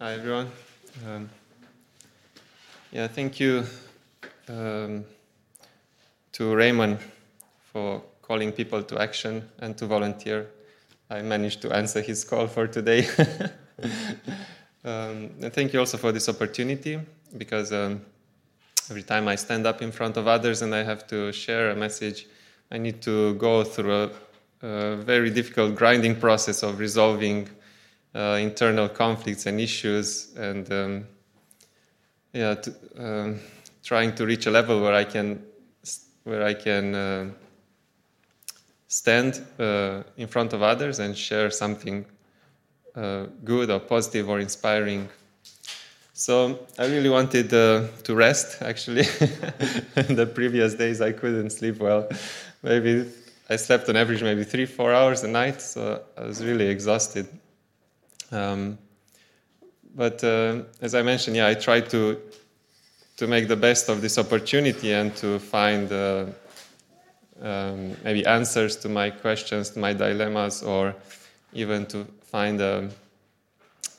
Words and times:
Hi, 0.00 0.12
everyone. 0.12 0.48
Um, 1.04 1.28
yeah, 2.92 3.08
thank 3.08 3.40
you 3.40 3.64
um, 4.48 5.04
to 6.30 6.54
Raymond 6.54 7.00
for 7.72 8.04
calling 8.22 8.52
people 8.52 8.84
to 8.84 9.02
action 9.02 9.48
and 9.58 9.76
to 9.76 9.86
volunteer. 9.86 10.50
I 11.10 11.22
managed 11.22 11.62
to 11.62 11.72
answer 11.72 12.00
his 12.00 12.22
call 12.22 12.46
for 12.46 12.68
today. 12.68 13.08
um, 14.84 15.30
and 15.42 15.52
thank 15.52 15.72
you 15.72 15.80
also 15.80 15.96
for 15.98 16.12
this 16.12 16.28
opportunity 16.28 17.00
because 17.36 17.72
um, 17.72 18.00
every 18.90 19.02
time 19.02 19.26
I 19.26 19.34
stand 19.34 19.66
up 19.66 19.82
in 19.82 19.90
front 19.90 20.16
of 20.16 20.28
others 20.28 20.62
and 20.62 20.76
I 20.76 20.84
have 20.84 21.08
to 21.08 21.32
share 21.32 21.72
a 21.72 21.74
message, 21.74 22.28
I 22.70 22.78
need 22.78 23.02
to 23.02 23.34
go 23.34 23.64
through 23.64 24.04
a, 24.04 24.10
a 24.62 24.94
very 24.94 25.30
difficult 25.30 25.74
grinding 25.74 26.14
process 26.20 26.62
of 26.62 26.78
resolving 26.78 27.48
uh, 28.14 28.38
internal 28.40 28.88
conflicts 28.88 29.46
and 29.46 29.60
issues 29.60 30.34
and 30.36 30.72
um, 30.72 31.06
yeah, 32.32 32.54
to, 32.54 32.74
um, 32.98 33.40
trying 33.82 34.14
to 34.14 34.26
reach 34.26 34.46
a 34.46 34.50
level 34.50 34.80
where 34.80 34.94
I 34.94 35.04
can 35.04 35.42
where 36.24 36.44
I 36.44 36.54
can 36.54 36.94
uh, 36.94 37.30
stand 38.86 39.40
uh, 39.58 40.02
in 40.16 40.26
front 40.26 40.52
of 40.52 40.62
others 40.62 40.98
and 40.98 41.16
share 41.16 41.50
something 41.50 42.04
uh, 42.94 43.26
good 43.44 43.70
or 43.70 43.80
positive 43.80 44.28
or 44.28 44.40
inspiring. 44.40 45.08
So 46.12 46.66
I 46.78 46.86
really 46.86 47.08
wanted 47.08 47.54
uh, 47.54 47.86
to 48.02 48.14
rest. 48.14 48.60
Actually, 48.60 49.02
the 49.94 50.30
previous 50.34 50.74
days 50.74 51.00
I 51.00 51.12
couldn't 51.12 51.50
sleep 51.50 51.78
well. 51.78 52.08
Maybe 52.62 53.06
I 53.48 53.56
slept 53.56 53.88
on 53.88 53.96
average 53.96 54.22
maybe 54.22 54.44
three 54.44 54.66
four 54.66 54.92
hours 54.92 55.22
a 55.22 55.28
night. 55.28 55.62
So 55.62 56.02
I 56.16 56.24
was 56.24 56.44
really 56.44 56.66
exhausted. 56.66 57.28
Um, 58.30 58.78
but 59.94 60.22
uh, 60.22 60.62
as 60.80 60.94
I 60.94 61.02
mentioned, 61.02 61.36
yeah, 61.36 61.48
I 61.48 61.54
tried 61.54 61.90
to 61.90 62.20
to 63.18 63.26
make 63.26 63.48
the 63.48 63.56
best 63.56 63.88
of 63.88 64.00
this 64.00 64.16
opportunity 64.16 64.92
and 64.92 65.14
to 65.16 65.40
find 65.40 65.90
uh, 65.90 66.26
um, 67.42 67.96
maybe 68.04 68.24
answers 68.24 68.76
to 68.76 68.88
my 68.88 69.10
questions, 69.10 69.70
to 69.70 69.80
my 69.80 69.92
dilemmas, 69.92 70.62
or 70.62 70.94
even 71.52 71.84
to 71.86 72.06
find 72.30 72.60
a, 72.60 72.88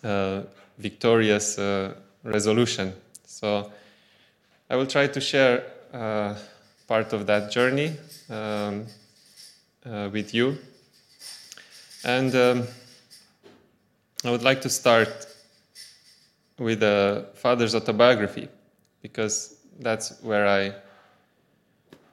a 0.04 0.44
victorious 0.78 1.60
uh, 1.60 1.96
resolution. 2.24 2.94
So 3.26 3.70
I 4.70 4.78
will 4.78 4.88
try 4.88 5.08
to 5.08 5.20
share 5.20 5.64
uh, 5.94 6.36
part 6.88 7.12
of 7.12 7.26
that 7.28 7.52
journey 7.52 7.98
um, 8.30 8.86
uh, 9.86 10.10
with 10.14 10.34
you. 10.34 10.58
And 12.06 12.34
um, 12.36 12.68
I 14.26 14.32
would 14.32 14.44
like 14.44 14.62
to 14.62 14.70
start 14.70 15.28
with 16.58 16.84
a 16.84 17.28
father's 17.36 17.74
autobiography 17.74 18.50
because 19.02 19.56
that's 19.80 20.22
where 20.22 20.46
I 20.46 20.74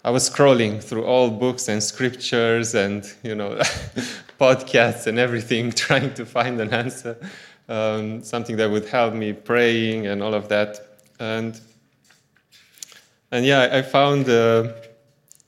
I 0.04 0.10
was 0.10 0.30
scrolling 0.30 0.80
through 0.80 1.04
all 1.04 1.30
books 1.30 1.66
and 1.66 1.82
scriptures 1.82 2.76
and 2.76 3.04
you 3.24 3.34
know 3.34 3.56
podcasts 4.40 5.08
and 5.08 5.18
everything, 5.18 5.72
trying 5.86 6.14
to 6.14 6.24
find 6.24 6.60
an 6.60 6.72
answer, 6.72 7.16
um, 7.68 8.22
something 8.22 8.56
that 8.56 8.70
would 8.70 8.86
help 8.86 9.14
me 9.14 9.32
praying 9.32 10.06
and 10.06 10.22
all 10.22 10.34
of 10.34 10.48
that. 10.48 11.00
And 11.18 11.60
and 13.32 13.44
yeah, 13.44 13.68
I 13.72 13.82
found 13.82 14.28
uh, 14.28 14.74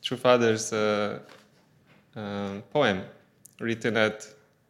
True 0.02 0.16
Father's 0.16 0.72
uh, 0.72 1.20
uh, 2.16 2.60
poem 2.72 3.02
written 3.60 3.96
at 3.96 4.26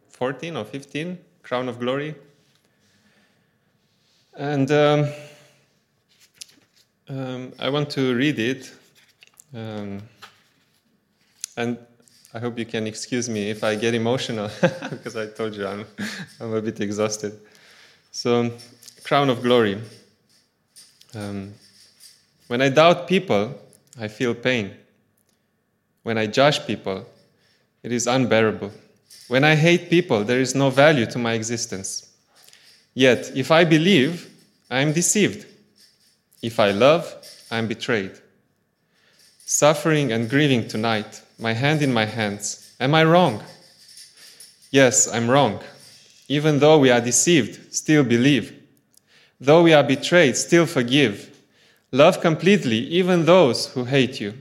14 0.09 0.55
or 0.55 0.65
15, 0.65 1.17
Crown 1.49 1.67
of 1.67 1.79
Glory. 1.79 2.13
And 4.37 4.69
um, 4.69 5.09
um, 7.09 7.53
I 7.57 7.71
want 7.71 7.89
to 7.89 8.13
read 8.13 8.37
it, 8.37 8.71
um, 9.55 9.99
and 11.57 11.79
I 12.35 12.39
hope 12.39 12.59
you 12.59 12.67
can 12.67 12.85
excuse 12.85 13.27
me 13.27 13.49
if 13.49 13.63
I 13.63 13.73
get 13.73 13.95
emotional 13.95 14.51
because 14.91 15.15
I 15.15 15.25
told 15.25 15.55
you 15.55 15.65
I'm, 15.65 15.87
I'm 16.39 16.53
a 16.53 16.61
bit 16.61 16.79
exhausted. 16.81 17.39
So, 18.11 18.51
crown 19.03 19.31
of 19.31 19.41
glory. 19.41 19.81
Um, 21.15 21.55
when 22.45 22.61
I 22.61 22.69
doubt 22.69 23.07
people, 23.07 23.59
I 23.99 24.07
feel 24.07 24.35
pain. 24.35 24.75
When 26.03 26.15
I 26.19 26.27
judge 26.27 26.67
people, 26.67 27.07
it 27.81 27.91
is 27.91 28.05
unbearable. 28.05 28.71
When 29.29 29.43
I 29.43 29.53
hate 29.53 29.91
people, 29.91 30.23
there 30.23 30.41
is 30.41 30.55
no 30.55 30.71
value 30.71 31.05
to 31.05 31.19
my 31.19 31.33
existence. 31.33 32.11
Yet, 32.95 33.31
if 33.35 33.51
I 33.51 33.63
believe, 33.63 34.27
I 34.71 34.79
am 34.79 34.91
deceived. 34.91 35.45
If 36.41 36.59
I 36.59 36.71
love, 36.71 37.13
I 37.51 37.59
am 37.59 37.67
betrayed. 37.67 38.11
Suffering 39.45 40.11
and 40.11 40.29
grieving 40.29 40.67
tonight, 40.67 41.21
my 41.37 41.53
hand 41.53 41.83
in 41.83 41.93
my 41.93 42.05
hands. 42.05 42.73
Am 42.79 42.95
I 42.95 43.03
wrong? 43.03 43.43
Yes, 44.71 45.07
I'm 45.07 45.29
wrong. 45.29 45.61
Even 46.27 46.57
though 46.57 46.79
we 46.79 46.89
are 46.89 47.01
deceived, 47.01 47.71
still 47.71 48.03
believe. 48.03 48.59
Though 49.39 49.61
we 49.61 49.73
are 49.73 49.83
betrayed, 49.83 50.37
still 50.37 50.65
forgive. 50.65 51.29
Love 51.91 52.19
completely 52.19 52.77
even 52.77 53.25
those 53.25 53.67
who 53.73 53.85
hate 53.85 54.19
you. 54.19 54.33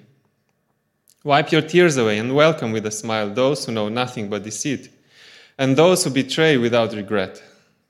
Wipe 1.29 1.53
your 1.53 1.61
tears 1.61 1.99
away 1.99 2.17
and 2.17 2.35
welcome 2.35 2.73
with 2.73 2.87
a 2.87 2.91
smile 2.91 3.29
those 3.29 3.67
who 3.67 3.73
know 3.73 3.91
nothing 3.91 4.31
but 4.31 4.43
deceit, 4.43 4.89
and 5.59 5.77
those 5.77 6.03
who 6.03 6.09
betray 6.09 6.57
without 6.57 6.95
regret. 6.95 7.43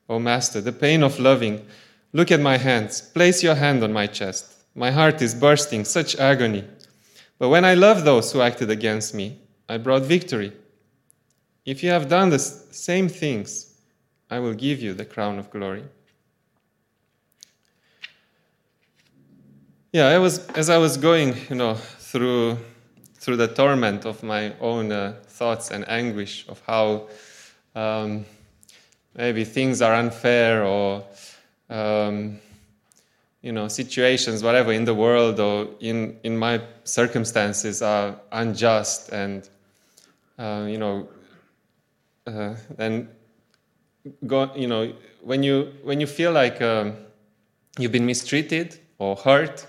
O 0.09 0.16
oh, 0.16 0.19
Master, 0.19 0.60
the 0.60 0.72
pain 0.72 1.04
of 1.04 1.21
loving 1.21 1.65
Look 2.12 2.32
at 2.32 2.41
my 2.41 2.56
hands. 2.56 3.00
Place 3.00 3.44
your 3.44 3.54
hand 3.54 3.84
on 3.84 3.93
my 3.93 4.09
chest. 4.09 4.54
My 4.75 4.91
heart 4.91 5.22
is 5.22 5.37
bursting, 5.37 5.84
such 5.84 6.16
agony. 6.16 6.65
But 7.38 7.50
when 7.50 7.65
I 7.65 7.75
love 7.75 8.04
those 8.04 8.32
who 8.32 8.41
acted 8.41 8.71
against 8.71 9.15
me, 9.15 9.38
I 9.69 9.76
brought 9.76 10.03
victory. 10.03 10.53
If 11.65 11.84
you 11.84 11.91
have 11.91 12.09
done 12.09 12.31
the 12.31 12.41
same 12.41 13.09
things, 13.09 13.72
I 14.28 14.41
will 14.41 14.55
give 14.55 14.82
you 14.82 14.94
the 14.94 15.05
crown 15.05 15.38
of 15.38 15.49
glory. 15.49 15.84
Yeah, 19.93 20.09
I 20.09 20.19
was 20.19 20.44
as 20.56 20.69
I 20.69 20.78
was 20.78 20.97
going, 20.97 21.37
you 21.49 21.55
know, 21.55 21.75
through 21.75 22.59
through 23.18 23.36
the 23.36 23.48
torment 23.48 24.04
of 24.04 24.22
my 24.22 24.52
own 24.60 24.92
uh, 24.92 25.14
thoughts 25.26 25.70
and 25.70 25.88
anguish 25.88 26.46
of 26.48 26.60
how 26.66 27.08
um, 27.74 28.24
maybe 29.14 29.44
things 29.44 29.82
are 29.82 29.94
unfair 29.94 30.64
or 30.64 31.04
um, 31.68 32.38
you 33.42 33.52
know 33.52 33.68
situations 33.68 34.42
whatever 34.42 34.72
in 34.72 34.84
the 34.84 34.94
world 34.94 35.40
or 35.40 35.68
in 35.80 36.18
in 36.22 36.36
my 36.36 36.60
circumstances 36.84 37.82
are 37.82 38.16
unjust 38.32 39.10
and 39.10 39.48
uh, 40.38 40.66
you 40.68 40.78
know 40.78 41.08
uh, 42.26 42.54
then 42.76 43.08
go 44.26 44.50
you 44.54 44.66
know 44.66 44.92
when 45.22 45.42
you 45.42 45.72
when 45.82 46.00
you 46.00 46.06
feel 46.06 46.32
like 46.32 46.62
um, 46.62 46.96
you've 47.78 47.92
been 47.92 48.06
mistreated 48.06 48.78
or 48.98 49.16
hurt 49.16 49.66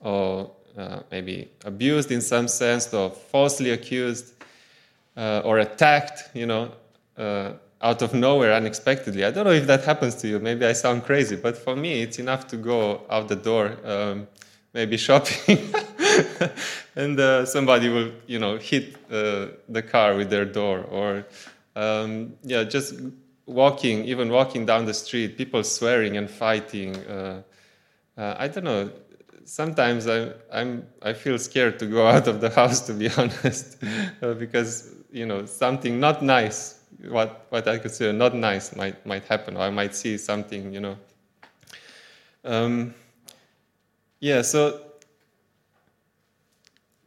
or 0.00 0.50
uh, 0.78 1.00
maybe 1.10 1.48
abused 1.64 2.12
in 2.12 2.20
some 2.20 2.46
sense 2.46 2.94
or 2.94 3.10
falsely 3.10 3.70
accused 3.70 4.32
uh, 5.16 5.42
or 5.44 5.58
attacked 5.58 6.30
you 6.34 6.46
know 6.46 6.70
uh, 7.16 7.52
out 7.82 8.00
of 8.00 8.14
nowhere 8.14 8.52
unexpectedly. 8.52 9.24
I 9.24 9.32
don't 9.32 9.44
know 9.44 9.52
if 9.52 9.66
that 9.66 9.84
happens 9.84 10.14
to 10.16 10.28
you. 10.28 10.38
Maybe 10.38 10.64
I 10.64 10.72
sound 10.72 11.04
crazy, 11.04 11.36
but 11.36 11.56
for 11.56 11.74
me, 11.74 12.02
it's 12.02 12.18
enough 12.18 12.46
to 12.48 12.56
go 12.56 13.02
out 13.10 13.28
the 13.28 13.36
door, 13.36 13.76
um, 13.84 14.28
maybe 14.72 14.96
shopping, 14.96 15.58
and 16.96 17.18
uh, 17.18 17.44
somebody 17.44 17.88
will, 17.88 18.12
you 18.26 18.38
know, 18.38 18.56
hit 18.56 18.96
uh, 19.10 19.46
the 19.68 19.82
car 19.82 20.14
with 20.14 20.30
their 20.30 20.44
door, 20.44 20.80
or 20.90 21.24
um, 21.74 22.34
yeah, 22.42 22.62
just 22.62 22.94
walking, 23.46 24.04
even 24.04 24.28
walking 24.28 24.64
down 24.66 24.84
the 24.84 24.94
street, 24.94 25.36
people 25.36 25.64
swearing 25.64 26.16
and 26.16 26.30
fighting. 26.30 26.96
I 28.16 28.48
don't 28.48 28.64
know. 28.64 28.90
Sometimes 29.48 30.06
I, 30.06 30.32
I'm 30.52 30.86
I 31.02 31.14
feel 31.14 31.38
scared 31.38 31.78
to 31.78 31.86
go 31.86 32.06
out 32.14 32.28
of 32.28 32.40
the 32.40 32.50
house, 32.50 32.80
to 32.86 32.92
be 32.92 33.08
honest, 33.16 33.82
uh, 34.22 34.34
because 34.34 34.94
you 35.10 35.26
know 35.26 35.46
something 35.46 35.98
not 35.98 36.22
nice 36.22 36.78
what 37.06 37.46
what 37.50 37.66
I 37.68 37.78
consider 37.78 38.12
not 38.12 38.34
nice 38.34 38.74
might 38.76 39.04
might 39.06 39.24
happen, 39.24 39.56
or 39.56 39.60
I 39.60 39.70
might 39.70 39.94
see 39.94 40.18
something, 40.18 40.72
you 40.72 40.80
know. 40.80 40.96
Um, 42.44 42.94
yeah. 44.20 44.42
So 44.42 44.80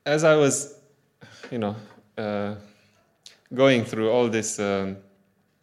as 0.05 0.23
I 0.23 0.35
was, 0.35 0.79
you 1.51 1.59
know, 1.59 1.75
uh, 2.17 2.55
going 3.53 3.85
through 3.85 4.09
all 4.09 4.29
this, 4.29 4.59
um, 4.59 4.97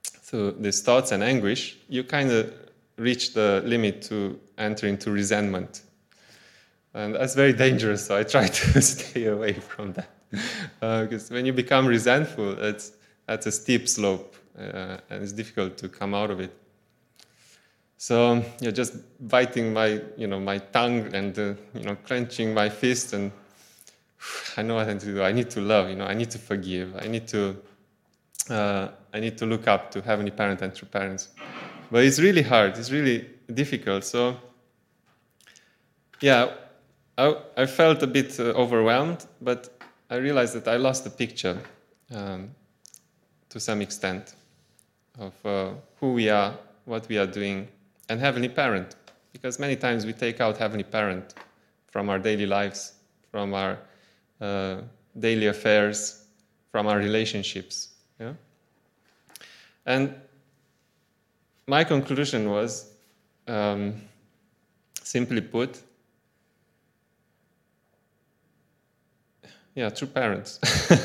through 0.05 0.53
these 0.61 0.83
thoughts 0.83 1.13
and 1.13 1.23
anguish, 1.23 1.77
you 1.89 2.05
kind 2.05 2.31
of 2.31 2.53
reach 2.97 3.35
the 3.35 3.63
limit 3.65 4.03
to 4.03 4.39
enter 4.59 4.87
into 4.87 5.11
resentment, 5.11 5.83
and 6.95 7.15
that's 7.15 7.35
very 7.35 7.53
dangerous. 7.53 8.07
So 8.07 8.17
I 8.17 8.23
try 8.23 8.47
to 8.61 8.83
stay 8.83 9.27
away 9.27 9.55
from 9.55 9.93
that 9.95 10.11
because 10.81 11.31
uh, 11.31 11.35
when 11.35 11.47
you 11.47 11.53
become 11.53 11.87
resentful, 11.87 12.59
it's 12.63 12.93
that's 13.27 13.47
a 13.47 13.53
steep 13.53 13.89
slope 13.89 14.37
uh, 14.59 14.99
and 15.11 15.23
it's 15.23 15.33
difficult 15.33 15.77
to 15.79 15.89
come 15.89 16.15
out 16.15 16.31
of 16.31 16.41
it. 16.41 16.55
So 17.97 18.45
yeah, 18.61 18.71
just 18.71 18.95
biting 19.29 19.73
my 19.73 20.01
you 20.17 20.27
know 20.27 20.41
my 20.41 20.59
tongue 20.59 21.15
and 21.15 21.39
uh, 21.39 21.55
you 21.75 21.85
know 21.85 21.97
clenching 21.97 22.55
my 22.55 22.69
fist 22.69 23.13
and 23.13 23.33
I 24.57 24.63
know 24.63 24.77
what 24.77 24.89
I 24.89 24.93
need 24.93 25.01
to 25.01 25.15
do. 25.15 25.23
I 25.23 25.33
need 25.33 25.51
to 25.51 25.61
love. 25.61 25.89
You 25.89 25.97
know, 25.97 26.07
I 26.07 26.15
need 26.15 26.31
to 26.31 26.39
forgive. 26.39 26.97
I 26.97 27.09
need 27.09 27.27
to 27.29 27.57
uh, 28.51 28.89
I 29.13 29.21
need 29.21 29.37
to 29.39 29.47
look 29.47 29.67
up 29.67 29.91
to 29.93 30.01
heavenly 30.01 30.31
parent 30.31 30.63
and 30.63 30.75
true 30.75 30.89
parents. 30.89 31.29
But 31.91 32.05
it's 32.05 32.21
really 32.21 32.43
hard. 32.43 32.77
It's 32.77 32.91
really 32.91 33.29
difficult. 33.53 34.05
So 34.05 34.37
yeah, 36.21 36.53
I, 37.19 37.37
I 37.57 37.67
felt 37.67 38.03
a 38.05 38.07
bit 38.07 38.39
uh, 38.39 38.45
overwhelmed, 38.55 39.27
but 39.43 39.83
I 40.09 40.17
realized 40.17 40.55
that 40.55 40.69
I 40.69 40.77
lost 40.77 41.03
the 41.03 41.11
picture 41.11 41.59
um, 42.15 42.51
to 43.49 43.59
some 43.59 43.83
extent 43.83 44.35
of 45.19 45.35
uh, 45.45 45.71
who 45.99 46.13
we 46.13 46.29
are, 46.29 46.55
what 46.85 47.09
we 47.09 47.19
are 47.19 47.27
doing, 47.27 47.67
and 48.09 48.21
Heavenly 48.21 48.49
Parent. 48.49 48.95
Because 49.33 49.59
many 49.59 49.75
times 49.75 50.07
we 50.07 50.13
take 50.13 50.41
out 50.41 50.59
Heavenly 50.59 50.85
Parent 50.85 51.35
from 51.89 52.09
our 52.09 52.21
daily 52.21 52.47
lives, 52.47 52.93
from 53.33 53.53
our 53.53 53.79
uh, 54.41 54.77
daily 55.19 55.49
affairs, 55.49 56.25
from 56.71 56.87
our 56.87 56.99
relationships. 56.99 57.89
Yeah? 58.21 58.35
And 59.85 60.15
my 61.67 61.83
conclusion 61.83 62.49
was 62.49 62.93
um, 63.49 64.03
simply 65.03 65.41
put, 65.41 65.83
yeah, 69.79 69.91
true 69.91 70.09
parents 70.09 70.59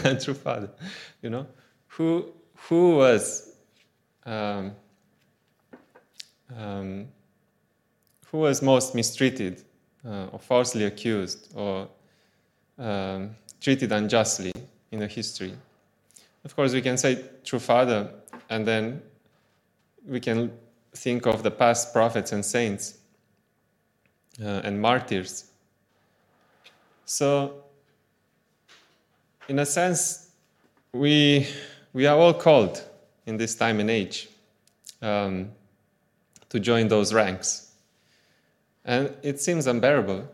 and 0.03 0.19
true 0.23 0.33
father, 0.33 0.67
you 1.21 1.29
know, 1.29 1.45
who 1.89 2.25
who 2.55 2.95
was 2.95 3.53
um, 4.25 4.71
um, 6.57 7.07
who 8.25 8.39
was 8.39 8.63
most 8.63 8.95
mistreated 8.95 9.61
uh, 10.03 10.25
or 10.31 10.39
falsely 10.39 10.85
accused 10.85 11.53
or 11.55 11.87
um, 12.79 13.35
treated 13.61 13.91
unjustly 13.91 14.53
in 14.91 14.99
the 14.99 15.07
history. 15.07 15.53
Of 16.43 16.55
course, 16.55 16.73
we 16.73 16.81
can 16.81 16.97
say 16.97 17.23
true 17.43 17.59
father, 17.59 18.09
and 18.49 18.65
then 18.65 19.03
we 20.03 20.19
can 20.19 20.51
think 20.95 21.27
of 21.27 21.43
the 21.43 21.51
past 21.51 21.93
prophets 21.93 22.31
and 22.31 22.43
saints 22.43 22.97
uh, 24.41 24.61
and 24.63 24.81
martyrs. 24.81 25.51
So 27.05 27.63
in 29.47 29.59
a 29.59 29.65
sense, 29.65 30.29
we, 30.93 31.47
we 31.93 32.05
are 32.05 32.17
all 32.17 32.33
called 32.33 32.81
in 33.25 33.37
this 33.37 33.55
time 33.55 33.79
and 33.79 33.89
age 33.89 34.29
um, 35.01 35.51
to 36.49 36.59
join 36.59 36.87
those 36.87 37.13
ranks. 37.13 37.71
And 38.85 39.13
it 39.21 39.39
seems 39.41 39.67
unbearable 39.67 40.27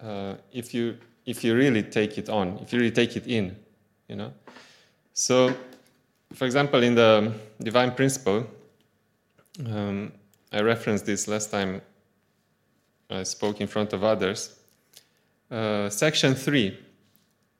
uh, 0.00 0.34
if, 0.52 0.72
you, 0.72 0.96
if 1.26 1.42
you 1.42 1.54
really 1.54 1.82
take 1.82 2.18
it 2.18 2.28
on, 2.28 2.58
if 2.58 2.72
you 2.72 2.78
really 2.78 2.92
take 2.92 3.16
it 3.16 3.26
in, 3.26 3.56
you 4.08 4.16
know. 4.16 4.32
So, 5.12 5.54
for 6.32 6.44
example, 6.44 6.82
in 6.82 6.94
the 6.94 7.32
divine 7.60 7.92
principle, 7.92 8.46
um, 9.66 10.12
I 10.52 10.60
referenced 10.60 11.06
this 11.06 11.26
last 11.26 11.50
time 11.50 11.82
I 13.10 13.22
spoke 13.24 13.60
in 13.60 13.66
front 13.66 13.92
of 13.92 14.04
others. 14.04 14.54
Uh, 15.50 15.88
section 15.88 16.34
3 16.34 16.78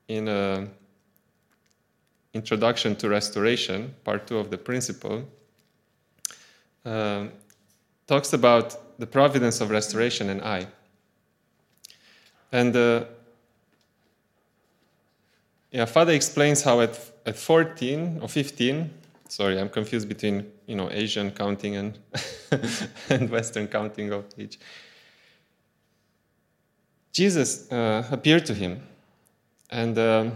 in 0.07 0.27
uh, 0.27 0.67
Introduction 2.33 2.95
to 2.97 3.09
Restoration, 3.09 3.95
part 4.03 4.27
two 4.27 4.37
of 4.37 4.51
the 4.51 4.57
principle, 4.57 5.23
uh, 6.85 7.25
talks 8.05 8.33
about 8.33 8.99
the 8.99 9.07
providence 9.07 9.61
of 9.61 9.71
restoration 9.71 10.29
and 10.29 10.41
I. 10.41 10.67
And 12.51 12.75
uh, 12.75 13.05
yeah, 15.71 15.85
Father 15.85 16.13
explains 16.13 16.61
how 16.61 16.81
at, 16.81 16.99
at 17.25 17.35
14 17.35 18.19
or 18.21 18.27
15, 18.27 18.89
sorry, 19.27 19.59
I'm 19.59 19.69
confused 19.69 20.07
between 20.07 20.51
you 20.67 20.75
know 20.75 20.89
Asian 20.91 21.31
counting 21.31 21.77
and 21.77 21.97
and 23.09 23.29
Western 23.29 23.67
counting 23.67 24.11
of 24.11 24.25
age. 24.37 24.59
Jesus 27.11 27.71
uh, 27.71 28.07
appeared 28.11 28.45
to 28.45 28.53
him, 28.53 28.83
and. 29.71 29.97
Um, 29.97 30.31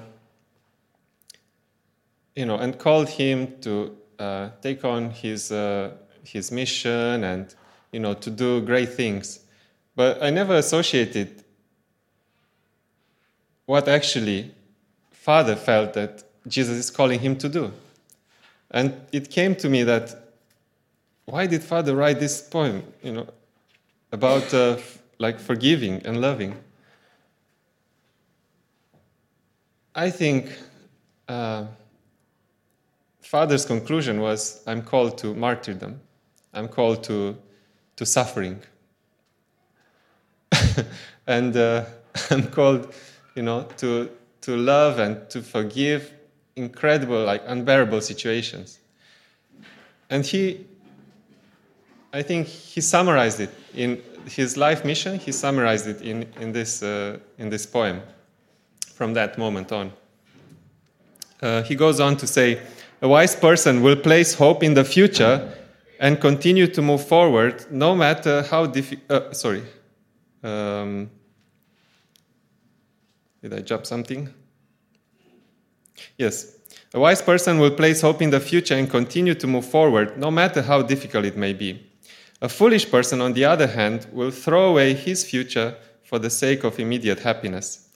you 2.36 2.46
know, 2.46 2.58
and 2.58 2.78
called 2.78 3.10
him 3.10 3.60
to 3.62 3.96
uh, 4.20 4.50
take 4.62 4.84
on 4.84 5.12
his, 5.12 5.52
uh, 5.52 5.92
his 6.24 6.52
mission 6.52 7.24
and, 7.24 7.54
you 7.92 8.00
know, 8.00 8.14
to 8.14 8.30
do 8.30 8.62
great 8.62 8.94
things. 8.94 9.40
But 9.96 10.22
I 10.24 10.30
never 10.30 10.56
associated 10.56 11.44
what 13.66 13.88
actually 13.88 14.54
Father 15.12 15.56
felt 15.56 15.94
that 15.94 16.24
Jesus 16.48 16.78
is 16.78 16.90
calling 16.90 17.20
him 17.20 17.36
to 17.38 17.50
do. 17.50 17.72
And 18.72 18.94
it 19.12 19.30
came 19.30 19.56
to 19.58 19.70
me 19.70 19.84
that 19.84 20.16
why 21.26 21.48
did 21.48 21.64
Father 21.64 21.96
write 21.96 22.20
this 22.20 22.42
poem, 22.42 22.84
you 23.02 23.14
know, 23.14 23.28
about 24.12 24.54
uh, 24.54 24.78
like 25.20 25.40
forgiving 25.40 26.02
and 26.06 26.20
loving? 26.20 26.56
I 29.96 30.10
think 30.10 30.52
uh, 31.30 31.66
father's 33.34 33.66
conclusion 33.66 34.22
was 34.22 34.62
I'm 34.68 34.84
called 34.84 35.18
to 35.18 35.34
martyrdom, 35.34 36.00
I'm 36.54 36.68
called 36.68 37.04
to, 37.06 37.36
to 37.96 38.06
suffering. 38.06 38.62
and 41.26 41.58
uh, 41.58 41.86
I'm 42.30 42.46
called, 42.46 42.94
you 43.34 43.42
know, 43.42 43.64
to, 43.78 44.12
to 44.42 44.56
love 44.56 45.00
and 45.00 45.28
to 45.32 45.42
forgive 45.42 46.14
incredible, 46.56 47.26
like 47.26 47.42
unbearable 47.48 48.02
situations. 48.02 48.78
And 50.12 50.24
he, 50.24 50.68
I 52.14 52.22
think 52.22 52.46
he 52.46 52.82
summarized 52.82 53.40
it 53.40 53.50
in 53.74 54.00
his 54.28 54.58
life 54.58 54.86
mission, 54.86 55.18
he 55.18 55.32
summarized 55.32 55.88
it 55.88 56.04
in, 56.04 56.28
in, 56.40 56.52
this, 56.52 56.84
uh, 56.84 57.18
in 57.40 57.50
this 57.50 57.66
poem 57.66 58.00
from 58.94 59.16
that 59.16 59.40
moment 59.40 59.72
on. 59.72 59.92
Uh, 61.42 61.64
he 61.64 61.74
goes 61.74 62.00
on 62.00 62.16
to 62.18 62.28
say, 62.28 62.62
a 63.04 63.08
wise 63.08 63.36
person 63.36 63.82
will 63.84 63.98
place 63.98 64.34
hope 64.34 64.64
in 64.64 64.74
the 64.74 64.86
future 64.86 65.54
and 66.00 66.22
continue 66.22 66.68
to 66.68 66.82
move 66.82 67.06
forward 67.06 67.70
no 67.70 67.94
matter 67.94 68.44
how 68.44 68.66
difficult. 68.66 69.12
Uh, 69.12 69.34
sorry. 69.34 69.62
Um, 70.42 71.12
did 73.42 73.54
I 73.54 73.60
jump 73.60 73.86
something? 73.86 74.34
Yes. 76.18 76.56
A 76.94 77.00
wise 77.00 77.22
person 77.22 77.60
will 77.60 77.72
place 77.72 78.00
hope 78.00 78.22
in 78.22 78.30
the 78.30 78.39
future 78.39 78.75
and 78.75 78.89
continue 78.89 79.36
to 79.36 79.48
move 79.48 79.66
forward 79.66 80.18
no 80.18 80.32
matter 80.32 80.62
how 80.62 80.82
difficult 80.82 81.25
it 81.25 81.36
may 81.36 81.51
be. 81.51 81.86
A 82.42 82.48
foolish 82.48 82.89
person, 82.89 83.20
on 83.20 83.34
the 83.34 83.44
other 83.44 83.68
hand, 83.68 84.08
will 84.13 84.32
throw 84.32 84.70
away 84.70 84.94
his 84.94 85.25
future 85.25 85.75
for 86.04 86.20
the 86.20 86.30
sake 86.30 86.63
of 86.63 86.80
immediate 86.80 87.20
happiness. 87.20 87.89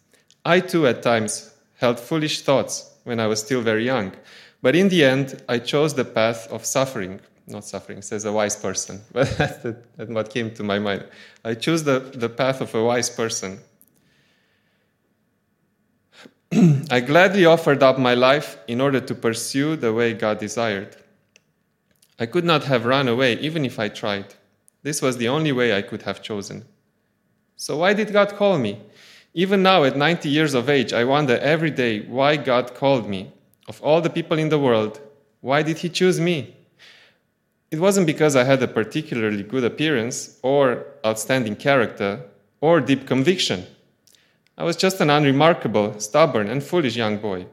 I 0.44 0.60
too, 0.60 0.86
at 0.86 1.02
times, 1.02 1.54
held 1.76 1.98
foolish 1.98 2.42
thoughts 2.42 2.92
when 3.06 3.22
I 3.22 3.28
was 3.28 3.40
still 3.40 3.62
very 3.62 3.86
young. 3.86 4.12
But 4.62 4.76
in 4.76 4.90
the 4.90 5.04
end, 5.04 5.42
I 5.48 5.60
chose 5.60 5.94
the 5.94 6.06
path 6.06 6.48
of 6.52 6.66
suffering. 6.66 7.20
Not 7.48 7.64
suffering, 7.64 8.02
says 8.02 8.26
a 8.26 8.32
wise 8.32 8.56
person, 8.56 9.02
but 9.14 9.30
that's, 9.38 9.66
what 10.10 10.30
came 10.30 10.54
to 10.56 10.64
my 10.64 10.80
mind. 10.80 11.06
I 11.46 11.54
chose 11.54 11.84
the, 11.84 12.00
the 12.00 12.28
path 12.28 12.60
of 12.60 12.76
a 12.76 12.84
wise 12.84 13.10
person. 13.10 13.60
I 16.92 17.00
gladly 17.00 17.46
offered 17.46 17.84
up 17.84 17.98
my 17.98 18.16
life 18.16 18.58
in 18.68 18.82
order 18.82 19.00
to 19.00 19.16
pursue 19.16 19.76
the 19.78 19.94
way 19.94 20.14
God 20.14 20.40
desired. 20.40 20.98
I 22.20 22.26
could 22.26 22.44
not 22.44 22.64
have 22.66 22.86
run 22.86 23.08
away 23.08 23.34
even 23.40 23.64
if 23.64 23.80
I 23.80 23.90
tried. 23.90 24.34
This 24.84 25.02
was 25.02 25.18
the 25.18 25.28
only 25.28 25.52
way 25.52 25.76
I 25.76 25.84
could 25.84 26.02
have 26.02 26.22
chosen. 26.22 26.66
So, 27.56 27.78
why 27.78 27.94
did 27.94 28.12
God 28.12 28.36
call 28.36 28.58
me? 28.58 28.82
Even 29.34 29.62
now, 29.62 29.84
at 29.84 29.96
90 29.96 30.30
years 30.30 30.54
of 30.54 30.70
age, 30.70 30.94
I 30.94 31.04
wonder 31.04 31.38
every 31.38 31.72
day 31.72 32.02
why 32.02 32.38
God 32.38 32.74
called 32.74 33.08
me 33.08 33.32
of 33.68 33.82
all 33.82 34.02
the 34.02 34.10
people 34.10 34.38
in 34.40 34.50
the 34.50 34.60
world, 34.60 35.00
why 35.42 35.62
did 35.62 35.80
he 35.80 35.90
choose 35.90 36.20
me? 36.20 36.56
It 37.70 37.80
wasn't 37.80 38.08
because 38.08 38.36
I 38.36 38.44
had 38.44 38.64
a 38.64 38.68
particularly 38.68 39.44
good 39.44 39.64
appearance, 39.64 40.40
or 40.42 40.86
outstanding 41.06 41.58
character, 41.58 42.24
or 42.62 42.80
deep 42.80 43.06
conviction. 43.06 43.66
I 44.58 44.64
was 44.64 44.78
just 44.78 45.02
an 45.02 45.10
unremarkable, 45.10 46.00
stubborn, 46.00 46.50
and 46.50 46.64
foolish 46.64 46.96
young 46.96 47.18
boy. 47.18 47.48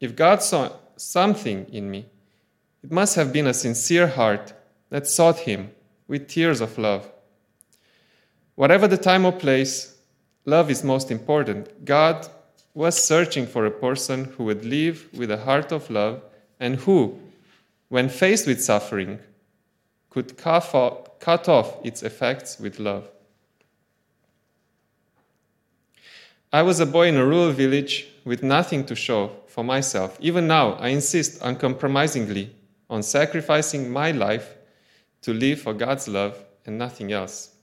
If 0.00 0.14
God 0.14 0.42
saw 0.42 0.70
something 0.96 1.66
in 1.72 1.90
me, 1.90 2.06
it 2.82 2.92
must 2.92 3.16
have 3.16 3.32
been 3.32 3.46
a 3.46 3.54
sincere 3.54 4.06
heart 4.06 4.52
that 4.90 5.06
sought 5.06 5.40
Him 5.40 5.70
with 6.06 6.28
tears 6.28 6.60
of 6.60 6.76
love. 6.76 7.10
Whatever 8.54 8.86
the 8.86 8.98
time 8.98 9.24
or 9.24 9.32
place, 9.32 9.96
love 10.44 10.70
is 10.70 10.84
most 10.84 11.10
important. 11.10 11.84
God 11.84 12.28
was 12.74 13.02
searching 13.02 13.46
for 13.46 13.64
a 13.64 13.70
person 13.70 14.24
who 14.36 14.44
would 14.44 14.64
live 14.64 15.08
with 15.14 15.30
a 15.30 15.38
heart 15.38 15.70
of 15.70 15.88
love 15.88 16.22
and 16.58 16.76
who, 16.76 17.18
when 17.88 18.08
faced 18.08 18.46
with 18.46 18.62
suffering, 18.62 19.20
could 20.10 20.36
cut 20.36 21.48
off 21.48 21.78
its 21.84 22.02
effects 22.02 22.58
with 22.58 22.78
love. 22.78 23.08
I 26.52 26.62
was 26.62 26.80
a 26.80 26.86
boy 26.86 27.08
in 27.08 27.16
a 27.16 27.24
rural 27.24 27.50
village 27.52 28.06
with 28.24 28.42
nothing 28.42 28.84
to 28.86 28.94
show 28.94 29.32
for 29.46 29.64
myself. 29.64 30.16
Even 30.20 30.46
now, 30.46 30.74
I 30.74 30.88
insist 30.88 31.40
uncompromisingly 31.42 32.54
on 32.90 33.02
sacrificing 33.02 33.90
my 33.90 34.10
life 34.10 34.56
to 35.22 35.32
live 35.32 35.60
for 35.62 35.74
God's 35.74 36.06
love 36.06 36.44
and 36.66 36.78
nothing 36.78 37.12
else. 37.12 37.53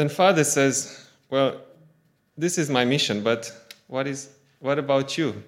Then 0.00 0.08
Father 0.08 0.44
says, 0.44 1.06
Well, 1.28 1.60
this 2.38 2.56
is 2.56 2.70
my 2.70 2.86
mission, 2.86 3.22
but 3.22 3.52
what, 3.86 4.06
is, 4.06 4.30
what 4.58 4.78
about 4.78 5.18
you? 5.18 5.42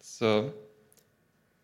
So, 0.00 0.54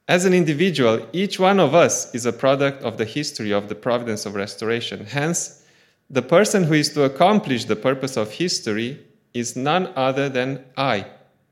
as 0.07 0.27
an 0.27 0.35
individual, 0.35 1.09
each 1.15 1.41
one 1.41 1.59
of 1.59 1.75
us 1.75 2.15
is 2.15 2.27
a 2.27 2.33
product 2.35 2.83
of 2.83 2.99
the 2.99 3.07
history 3.07 3.51
of 3.51 3.71
the 3.71 3.75
providence 3.75 4.27
of 4.27 4.35
restoration. 4.35 5.07
Hence, 5.07 5.65
the 6.11 6.21
person 6.21 6.65
who 6.65 6.75
is 6.75 6.91
to 6.91 7.05
accomplish 7.05 7.65
the 7.65 7.77
purpose 7.77 8.19
of 8.19 8.31
history 8.31 9.01
is 9.33 9.57
none 9.57 9.91
other 9.97 10.29
than 10.29 10.63
I, 10.77 11.07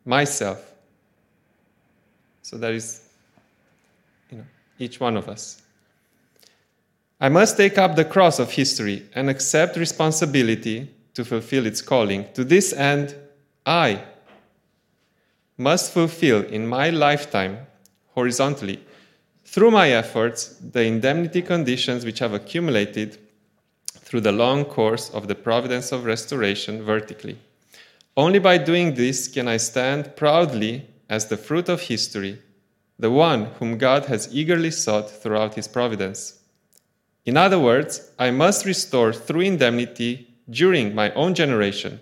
myself. 0.05 0.75
So 2.43 2.59
there 2.59 2.75
is, 2.75 3.09
you 4.31 4.37
know, 4.37 4.47
each 4.79 5.01
one 5.01 5.17
of 5.17 5.27
us. 5.27 5.63
I 7.21 7.29
must 7.29 7.59
take 7.59 7.77
up 7.77 7.97
the 7.97 8.05
cross 8.05 8.39
of 8.39 8.53
history 8.53 9.07
and 9.15 9.29
accept 9.29 9.77
responsibility 9.77 10.89
to 11.13 11.25
fulfill 11.25 11.67
its 11.67 11.83
calling. 11.83 12.25
To 12.33 12.45
this 12.45 12.73
end, 12.73 13.15
I 13.67 14.03
must 15.59 15.93
fulfill 15.93 16.43
in 16.45 16.67
my 16.67 16.89
lifetime, 16.89 17.67
horizontally, 18.15 18.83
through 19.45 19.71
my 19.71 19.91
efforts, 19.91 20.55
the 20.61 20.85
indemnity 20.85 21.43
conditions 21.43 22.07
which 22.07 22.21
have 22.21 22.33
accumulated 22.33 23.19
through 23.99 24.23
the 24.23 24.33
long 24.33 24.65
course 24.65 25.11
of 25.11 25.29
the 25.29 25.35
providence 25.35 25.93
of 25.93 26.07
restoration 26.07 26.83
vertically. 26.83 27.37
Only 28.17 28.39
by 28.39 28.57
doing 28.57 28.95
this 28.95 29.29
can 29.29 29.47
I 29.47 29.59
stand 29.59 30.17
proudly 30.17 30.87
as 31.11 31.27
the 31.27 31.37
fruit 31.37 31.69
of 31.69 31.83
history, 31.83 32.41
the 32.99 33.11
one 33.11 33.47
whom 33.59 33.77
God 33.77 34.07
has 34.07 34.35
eagerly 34.35 34.71
sought 34.71 35.11
throughout 35.11 35.55
his 35.55 35.69
providence. 35.69 36.40
In 37.25 37.37
other 37.37 37.59
words, 37.59 38.11
I 38.19 38.31
must 38.31 38.65
restore 38.65 39.13
through 39.13 39.43
indemnity 39.43 40.35
during 40.49 40.95
my 40.95 41.13
own 41.13 41.35
generation 41.35 42.01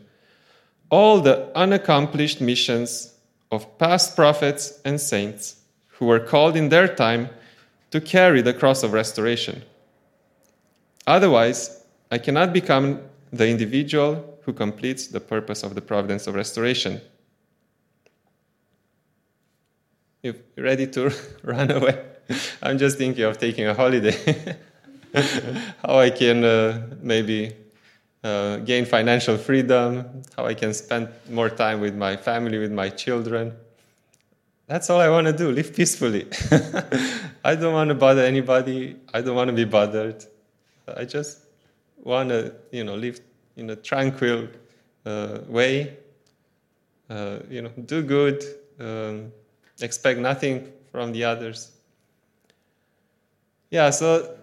all 0.91 1.21
the 1.21 1.55
unaccomplished 1.57 2.41
missions 2.41 3.15
of 3.51 3.79
past 3.79 4.17
prophets 4.17 4.81
and 4.85 5.01
saints 5.01 5.57
who 5.89 6.07
were 6.07 6.21
called 6.21 6.57
in 6.57 6.69
their 6.69 6.89
time 6.89 7.29
to 7.91 8.01
carry 8.01 8.43
the 8.43 8.55
cross 8.55 8.83
of 8.83 8.93
restoration. 8.93 9.63
Otherwise, 11.07 11.85
I 12.11 12.19
cannot 12.19 12.53
become 12.53 13.01
the 13.33 13.49
individual 13.49 14.39
who 14.43 14.53
completes 14.53 15.09
the 15.09 15.21
purpose 15.21 15.63
of 15.63 15.75
the 15.75 15.81
providence 15.81 16.27
of 16.27 16.35
restoration. 16.35 17.01
You 20.23 20.35
ready 20.57 20.87
to 20.89 21.13
run 21.43 21.71
away? 21.71 22.03
I'm 22.63 22.79
just 22.79 22.99
thinking 22.99 23.25
of 23.25 23.39
taking 23.39 23.67
a 23.67 23.75
holiday. 23.75 24.57
how 25.85 25.99
I 25.99 26.11
can 26.11 26.45
uh, 26.45 26.87
maybe 27.01 27.55
uh, 28.23 28.57
gain 28.59 28.85
financial 28.85 29.37
freedom, 29.37 30.23
how 30.37 30.47
I 30.47 30.55
can 30.55 30.75
spend 30.75 31.09
more 31.31 31.49
time 31.49 31.81
with 31.81 31.95
my 31.95 32.17
family, 32.17 32.59
with 32.59 32.73
my 32.73 32.89
children. 32.89 33.53
That's 34.67 34.91
all 34.91 35.01
I 35.01 35.09
want 35.09 35.27
to 35.27 35.33
do, 35.33 35.51
live 35.51 35.75
peacefully. 35.75 36.27
I 37.45 37.55
don't 37.55 37.73
want 37.73 37.89
to 37.89 37.95
bother 37.95 38.23
anybody. 38.23 38.97
I 39.15 39.23
don't 39.23 39.35
want 39.35 39.49
to 39.49 39.55
be 39.55 39.65
bothered. 39.65 40.25
I 40.87 41.05
just 41.05 41.47
want 42.03 42.29
to, 42.31 42.55
you 42.71 42.85
know, 42.85 42.95
live 42.95 43.21
in 43.57 43.71
a 43.71 43.77
tranquil 43.77 44.49
uh, 45.07 45.39
way. 45.49 45.97
Uh, 47.09 47.39
you 47.49 47.63
know, 47.63 47.71
do 47.87 48.03
good, 48.03 48.45
um, 48.79 49.33
expect 49.81 50.21
nothing 50.21 50.71
from 50.93 51.13
the 51.13 51.25
others. 51.25 51.73
Yeah, 53.71 53.89
so 53.89 54.37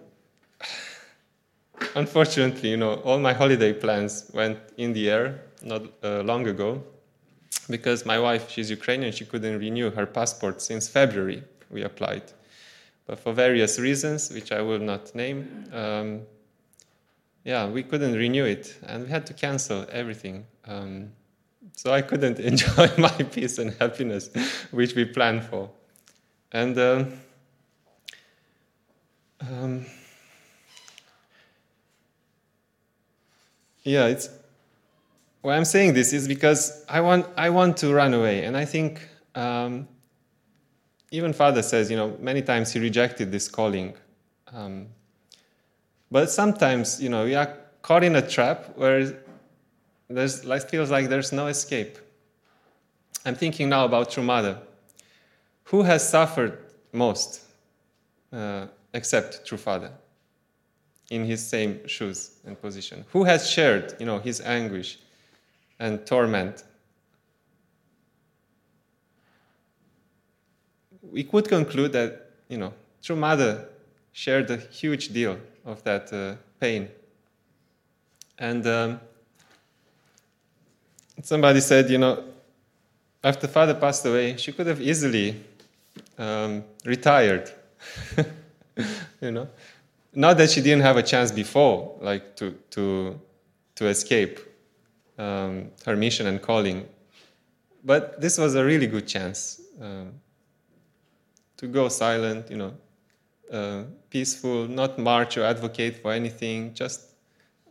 unfortunately, 1.94 2.70
you 2.70 2.76
know, 2.76 2.94
all 3.04 3.18
my 3.18 3.32
holiday 3.32 3.72
plans 3.72 4.30
went 4.32 4.58
in 4.76 4.92
the 4.92 5.10
air 5.10 5.40
not 5.62 5.82
uh, 6.02 6.22
long 6.22 6.46
ago 6.46 6.82
because 7.68 8.06
my 8.06 8.18
wife, 8.18 8.50
she's 8.50 8.70
Ukrainian, 8.70 9.12
she 9.12 9.24
couldn't 9.24 9.58
renew 9.58 9.90
her 9.90 10.06
passport 10.06 10.62
since 10.62 10.88
February. 10.88 11.42
We 11.70 11.82
applied. 11.82 12.22
But 13.06 13.18
for 13.18 13.32
various 13.32 13.78
reasons, 13.78 14.30
which 14.32 14.52
I 14.52 14.60
will 14.60 14.78
not 14.78 15.14
name, 15.14 15.64
um, 15.72 16.22
yeah, 17.44 17.68
we 17.68 17.82
couldn't 17.82 18.14
renew 18.14 18.44
it 18.44 18.76
and 18.86 19.04
we 19.04 19.10
had 19.10 19.26
to 19.26 19.34
cancel 19.34 19.86
everything. 19.90 20.46
Um, 20.66 21.12
so 21.74 21.92
I 21.92 22.02
couldn't 22.02 22.40
enjoy 22.52 22.90
my 22.98 23.08
peace 23.08 23.58
and 23.58 23.72
happiness, 23.74 24.30
which 24.70 24.94
we 24.94 25.04
planned 25.04 25.44
for. 25.44 25.70
And 26.52 26.78
uh, 26.78 27.04
um, 29.40 29.86
yeah, 33.86 34.06
it's 34.06 34.28
why 35.42 35.56
I'm 35.56 35.64
saying 35.64 35.94
this 35.94 36.12
is 36.12 36.26
because 36.26 36.84
I 36.88 37.00
want 37.00 37.26
I 37.36 37.50
want 37.50 37.76
to 37.78 37.94
run 37.94 38.14
away, 38.14 38.44
and 38.44 38.56
I 38.56 38.64
think 38.64 39.08
um, 39.34 39.86
even 41.12 41.32
Father 41.32 41.62
says, 41.62 41.90
you 41.90 41.96
know, 41.96 42.16
many 42.20 42.42
times 42.42 42.72
he 42.72 42.80
rejected 42.80 43.30
this 43.30 43.48
calling, 43.48 43.94
um, 44.52 44.88
but 46.10 46.30
sometimes 46.30 47.00
you 47.00 47.08
know 47.08 47.24
we 47.24 47.36
are 47.36 47.56
caught 47.82 48.02
in 48.02 48.16
a 48.16 48.28
trap 48.28 48.76
where 48.76 49.22
there's 50.08 50.44
like 50.44 50.68
feels 50.68 50.90
like 50.90 51.08
there's 51.08 51.32
no 51.32 51.46
escape. 51.46 51.96
I'm 53.24 53.36
thinking 53.36 53.68
now 53.68 53.84
about 53.84 54.10
True 54.10 54.24
Mother. 54.24 54.58
Who 55.64 55.82
has 55.82 56.08
suffered 56.08 56.58
most, 56.92 57.42
uh, 58.32 58.66
except 58.92 59.46
True 59.46 59.58
Father? 59.58 59.92
In 61.10 61.24
his 61.24 61.46
same 61.46 61.86
shoes 61.86 62.36
and 62.46 62.60
position? 62.60 63.04
Who 63.12 63.24
has 63.24 63.48
shared, 63.48 63.94
you 63.98 64.06
know, 64.06 64.18
his 64.18 64.40
anguish 64.40 64.98
and 65.78 66.04
torment? 66.06 66.64
We 71.02 71.24
could 71.24 71.48
conclude 71.48 71.92
that, 71.92 72.30
you 72.48 72.58
know, 72.58 72.72
True 73.02 73.16
Mother 73.16 73.68
shared 74.12 74.50
a 74.50 74.56
huge 74.56 75.10
deal 75.10 75.38
of 75.64 75.82
that 75.84 76.12
uh, 76.12 76.36
pain. 76.58 76.88
And 78.38 78.66
um, 78.66 79.00
somebody 81.22 81.60
said, 81.60 81.88
you 81.90 81.98
know, 81.98 82.24
after 83.22 83.48
father 83.48 83.74
passed 83.74 84.04
away, 84.06 84.36
she 84.36 84.52
could 84.52 84.66
have 84.66 84.80
easily 84.80 85.42
um, 86.18 86.64
retired. 86.84 87.50
you 89.20 89.30
know, 89.30 89.48
not 90.16 90.38
that 90.38 90.50
she 90.50 90.62
didn't 90.62 90.82
have 90.82 90.96
a 90.96 91.02
chance 91.02 91.30
before, 91.30 91.94
like 92.00 92.34
to 92.36 92.52
to 92.70 93.20
to 93.76 93.86
escape 93.86 94.40
um, 95.18 95.70
her 95.84 95.94
mission 95.94 96.26
and 96.26 96.40
calling, 96.40 96.88
but 97.84 98.18
this 98.20 98.38
was 98.38 98.54
a 98.54 98.64
really 98.64 98.86
good 98.86 99.06
chance 99.06 99.60
um, 99.80 100.12
to 101.58 101.66
go 101.66 101.88
silent, 101.88 102.50
you 102.50 102.56
know, 102.56 102.72
uh, 103.52 103.82
peaceful, 104.08 104.66
not 104.66 104.98
march 104.98 105.36
or 105.36 105.44
advocate 105.44 105.98
for 105.98 106.12
anything, 106.12 106.72
just 106.72 107.12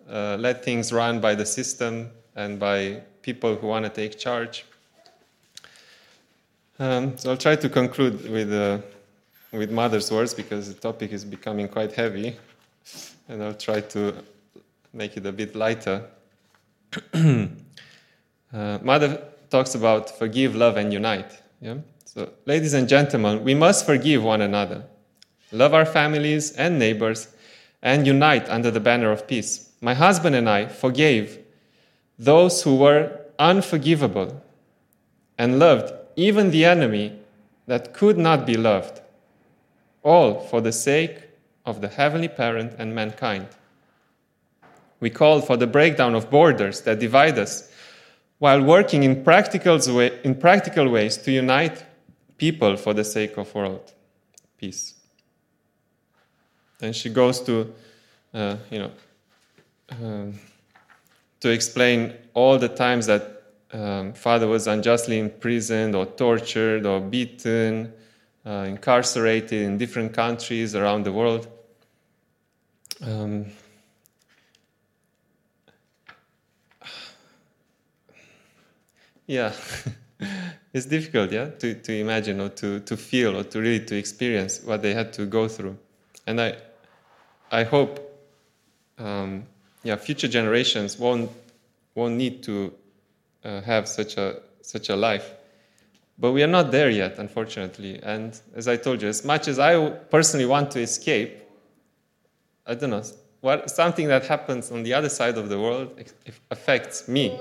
uh, 0.07 0.37
let 0.39 0.63
things 0.63 0.93
run 0.93 1.19
by 1.19 1.33
the 1.33 1.45
system 1.45 2.11
and 2.35 2.59
by 2.59 3.01
people 3.23 3.55
who 3.55 3.65
want 3.67 3.85
to 3.85 3.89
take 3.89 4.19
charge. 4.19 4.65
Um, 6.77 7.17
so 7.17 7.31
I'll 7.31 7.37
try 7.37 7.55
to 7.55 7.69
conclude 7.69 8.29
with. 8.29 8.53
Uh, 8.53 8.79
with 9.57 9.71
mother's 9.71 10.11
words 10.11 10.33
because 10.33 10.73
the 10.73 10.79
topic 10.79 11.11
is 11.11 11.25
becoming 11.25 11.67
quite 11.67 11.93
heavy, 11.93 12.35
and 13.27 13.43
I'll 13.43 13.53
try 13.53 13.81
to 13.81 14.13
make 14.93 15.17
it 15.17 15.25
a 15.25 15.31
bit 15.31 15.55
lighter. 15.55 16.05
uh, 17.13 17.47
mother 18.81 19.23
talks 19.49 19.75
about 19.75 20.17
forgive, 20.17 20.55
love, 20.55 20.77
and 20.77 20.91
unite. 20.93 21.31
Yeah? 21.61 21.75
So, 22.05 22.29
ladies 22.45 22.73
and 22.73 22.87
gentlemen, 22.87 23.43
we 23.43 23.53
must 23.53 23.85
forgive 23.85 24.23
one 24.23 24.41
another, 24.41 24.85
love 25.51 25.73
our 25.73 25.85
families 25.85 26.51
and 26.53 26.79
neighbors, 26.79 27.27
and 27.81 28.07
unite 28.07 28.49
under 28.49 28.71
the 28.71 28.79
banner 28.79 29.11
of 29.11 29.27
peace. 29.27 29.69
My 29.81 29.93
husband 29.93 30.35
and 30.35 30.49
I 30.49 30.67
forgave 30.67 31.39
those 32.17 32.63
who 32.63 32.75
were 32.75 33.19
unforgivable 33.37 34.41
and 35.37 35.59
loved 35.59 35.93
even 36.15 36.51
the 36.51 36.65
enemy 36.65 37.19
that 37.67 37.93
could 37.93 38.17
not 38.17 38.45
be 38.45 38.55
loved 38.55 39.01
all 40.05 40.39
for 40.39 40.61
the 40.61 40.71
sake 40.71 41.17
of 41.65 41.81
the 41.81 41.89
Heavenly 41.89 42.27
Parent 42.29 42.75
and 42.77 42.93
mankind. 42.93 43.47
We 44.99 45.09
call 45.09 45.41
for 45.41 45.57
the 45.57 45.67
breakdown 45.67 46.15
of 46.15 46.29
borders 46.29 46.81
that 46.81 46.99
divide 46.99 47.37
us 47.39 47.69
while 48.37 48.61
working 48.61 49.03
in 49.03 49.23
practical, 49.23 49.79
way, 49.93 50.19
in 50.23 50.35
practical 50.35 50.89
ways 50.89 51.17
to 51.17 51.31
unite 51.31 51.83
people 52.37 52.77
for 52.77 52.93
the 52.93 53.03
sake 53.03 53.37
of 53.37 53.53
world 53.53 53.93
peace. 54.57 54.93
Then 56.79 56.93
she 56.93 57.09
goes 57.09 57.41
to, 57.41 57.73
uh, 58.33 58.57
you 58.69 58.79
know, 58.79 58.91
um, 59.89 60.39
to 61.39 61.49
explain 61.49 62.13
all 62.33 62.57
the 62.57 62.69
times 62.69 63.07
that 63.07 63.43
um, 63.71 64.13
father 64.13 64.47
was 64.47 64.67
unjustly 64.67 65.19
imprisoned 65.19 65.95
or 65.95 66.05
tortured 66.05 66.85
or 66.85 66.99
beaten, 66.99 67.91
uh, 68.45 68.65
incarcerated 68.67 69.61
in 69.61 69.77
different 69.77 70.13
countries 70.13 70.75
around 70.75 71.03
the 71.03 71.11
world. 71.11 71.47
Um, 73.01 73.47
yeah, 79.27 79.51
it's 80.73 80.85
difficult, 80.85 81.31
yeah, 81.31 81.49
to, 81.49 81.75
to 81.75 81.93
imagine 81.93 82.39
or 82.39 82.49
to, 82.49 82.79
to 82.81 82.95
feel 82.95 83.35
or 83.35 83.43
to 83.43 83.59
really 83.59 83.85
to 83.85 83.97
experience 83.97 84.61
what 84.63 84.81
they 84.81 84.93
had 84.93 85.11
to 85.13 85.25
go 85.25 85.47
through. 85.47 85.77
And 86.27 86.39
I, 86.39 86.55
I 87.51 87.63
hope, 87.63 87.99
um, 88.97 89.45
yeah, 89.83 89.95
future 89.95 90.27
generations 90.27 90.97
won't, 90.97 91.31
won't 91.95 92.15
need 92.15 92.43
to 92.43 92.73
uh, 93.43 93.61
have 93.61 93.87
such 93.87 94.17
a, 94.17 94.41
such 94.61 94.89
a 94.89 94.95
life. 94.95 95.31
But 96.17 96.31
we 96.31 96.43
are 96.43 96.47
not 96.47 96.71
there 96.71 96.89
yet, 96.89 97.19
unfortunately. 97.19 97.99
And 98.01 98.39
as 98.55 98.67
I 98.67 98.77
told 98.77 99.01
you, 99.01 99.09
as 99.09 99.25
much 99.25 99.47
as 99.47 99.59
I 99.59 99.89
personally 99.89 100.45
want 100.45 100.71
to 100.71 100.79
escape, 100.79 101.41
I 102.65 102.75
don't 102.75 102.89
know, 102.89 103.03
what, 103.41 103.69
something 103.69 104.07
that 104.07 104.25
happens 104.25 104.71
on 104.71 104.83
the 104.83 104.93
other 104.93 105.09
side 105.09 105.37
of 105.37 105.49
the 105.49 105.59
world 105.59 106.01
affects 106.49 107.07
me 107.07 107.37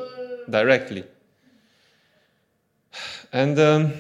directly. 0.51 1.05
And 3.33 3.59
um, 3.59 3.93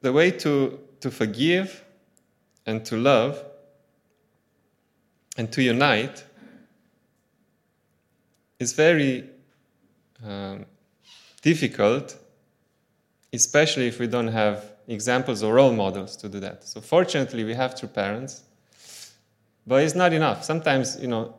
the 0.00 0.12
way 0.12 0.30
to, 0.32 0.78
to 1.00 1.10
forgive 1.10 1.84
and 2.66 2.84
to 2.84 2.96
love 2.96 3.42
and 5.36 5.50
to 5.52 5.62
unite 5.62 6.24
is 8.62 8.72
very 8.72 9.28
um, 10.24 10.64
difficult, 11.42 12.16
especially 13.32 13.88
if 13.88 13.98
we 13.98 14.06
don't 14.06 14.28
have 14.28 14.64
examples 14.88 15.42
or 15.42 15.54
role 15.54 15.72
models 15.72 16.16
to 16.16 16.28
do 16.28 16.40
that. 16.40 16.64
So 16.64 16.80
fortunately, 16.80 17.44
we 17.44 17.54
have 17.54 17.74
two 17.74 17.88
parents, 17.88 18.42
but 19.66 19.82
it's 19.82 19.94
not 19.94 20.12
enough. 20.12 20.44
Sometimes, 20.44 20.98
you 21.00 21.08
know, 21.08 21.34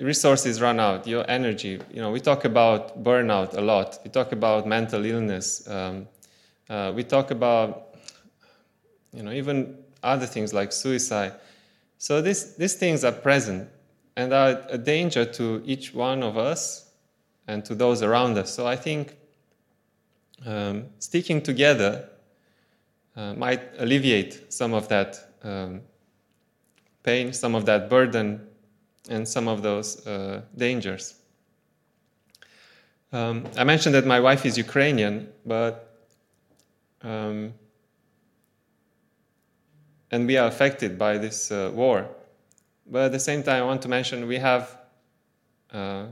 resources 0.00 0.60
run 0.60 0.80
out, 0.80 1.06
your 1.06 1.24
energy. 1.28 1.80
You 1.92 2.00
know, 2.02 2.10
we 2.10 2.20
talk 2.20 2.44
about 2.44 3.02
burnout 3.02 3.56
a 3.56 3.60
lot. 3.60 3.98
We 4.04 4.10
talk 4.10 4.32
about 4.32 4.66
mental 4.66 5.04
illness. 5.04 5.68
Um, 5.68 6.08
uh, 6.68 6.92
we 6.94 7.04
talk 7.04 7.30
about, 7.30 7.94
you 9.12 9.22
know, 9.22 9.32
even 9.32 9.76
other 10.02 10.26
things 10.26 10.52
like 10.52 10.72
suicide. 10.72 11.34
So 11.98 12.20
this, 12.20 12.54
these 12.54 12.74
things 12.74 13.04
are 13.04 13.12
present 13.12 13.68
and 14.16 14.32
are 14.32 14.62
a 14.68 14.78
danger 14.78 15.24
to 15.24 15.62
each 15.64 15.94
one 15.94 16.22
of 16.22 16.36
us 16.36 16.90
and 17.46 17.64
to 17.64 17.74
those 17.74 18.02
around 18.02 18.38
us. 18.38 18.54
So 18.54 18.66
I 18.66 18.76
think 18.76 19.16
um, 20.46 20.86
sticking 20.98 21.42
together 21.42 22.08
uh, 23.16 23.34
might 23.34 23.60
alleviate 23.78 24.52
some 24.52 24.74
of 24.74 24.88
that 24.88 25.18
um, 25.42 25.80
pain, 27.02 27.32
some 27.32 27.54
of 27.54 27.64
that 27.66 27.88
burden, 27.88 28.46
and 29.10 29.26
some 29.26 29.48
of 29.48 29.62
those 29.62 30.06
uh, 30.06 30.42
dangers. 30.56 31.14
Um, 33.12 33.44
I 33.58 33.64
mentioned 33.64 33.94
that 33.94 34.06
my 34.06 34.20
wife 34.20 34.46
is 34.46 34.56
Ukrainian, 34.56 35.28
but 35.44 36.06
um, 37.02 37.52
and 40.10 40.26
we 40.26 40.36
are 40.36 40.46
affected 40.46 40.98
by 40.98 41.18
this 41.18 41.50
uh, 41.50 41.70
war. 41.74 42.08
But 42.92 43.06
at 43.06 43.12
the 43.12 43.18
same 43.18 43.42
time, 43.42 43.62
I 43.62 43.64
want 43.64 43.80
to 43.82 43.88
mention 43.88 44.28
we 44.28 44.36
have 44.36 44.76
uh, 45.72 46.08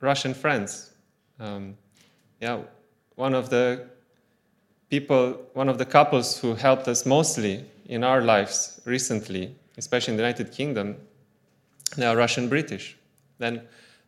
Russian 0.00 0.34
friends. 0.34 0.90
Um, 1.38 1.76
yeah, 2.40 2.62
one 3.14 3.32
of 3.32 3.48
the 3.48 3.86
people, 4.90 5.40
one 5.54 5.68
of 5.68 5.78
the 5.78 5.84
couples 5.84 6.40
who 6.40 6.56
helped 6.56 6.88
us 6.88 7.06
mostly 7.06 7.64
in 7.84 8.02
our 8.02 8.20
lives 8.22 8.80
recently, 8.84 9.54
especially 9.78 10.14
in 10.14 10.16
the 10.16 10.24
United 10.24 10.50
Kingdom, 10.50 10.96
they 11.96 12.04
are 12.04 12.16
Russian 12.16 12.48
British. 12.48 12.96
Then 13.38 13.62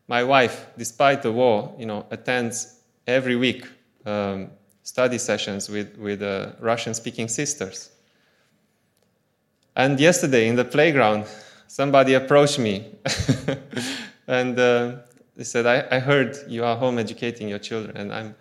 my 0.08 0.24
wife, 0.24 0.66
despite 0.76 1.22
the 1.22 1.30
war, 1.30 1.72
you 1.78 1.86
know, 1.86 2.04
attends 2.10 2.80
every 3.06 3.36
week 3.36 3.64
um, 4.04 4.50
study 4.82 5.18
sessions 5.18 5.68
with, 5.68 5.96
with 5.98 6.20
uh, 6.20 6.50
Russian 6.58 6.94
speaking 6.94 7.28
sisters. 7.28 7.90
And 9.78 10.00
yesterday 10.00 10.48
in 10.48 10.56
the 10.56 10.64
playground, 10.64 11.26
somebody 11.68 12.14
approached 12.14 12.58
me 12.58 12.96
and 14.26 14.58
uh, 14.58 14.96
they 15.36 15.44
said, 15.44 15.66
I, 15.66 15.86
I 15.96 16.00
heard 16.00 16.36
you 16.48 16.64
are 16.64 16.76
home 16.76 16.98
educating 16.98 17.48
your 17.48 17.60
children, 17.60 17.96
and 17.96 18.12
I'm, 18.12 18.34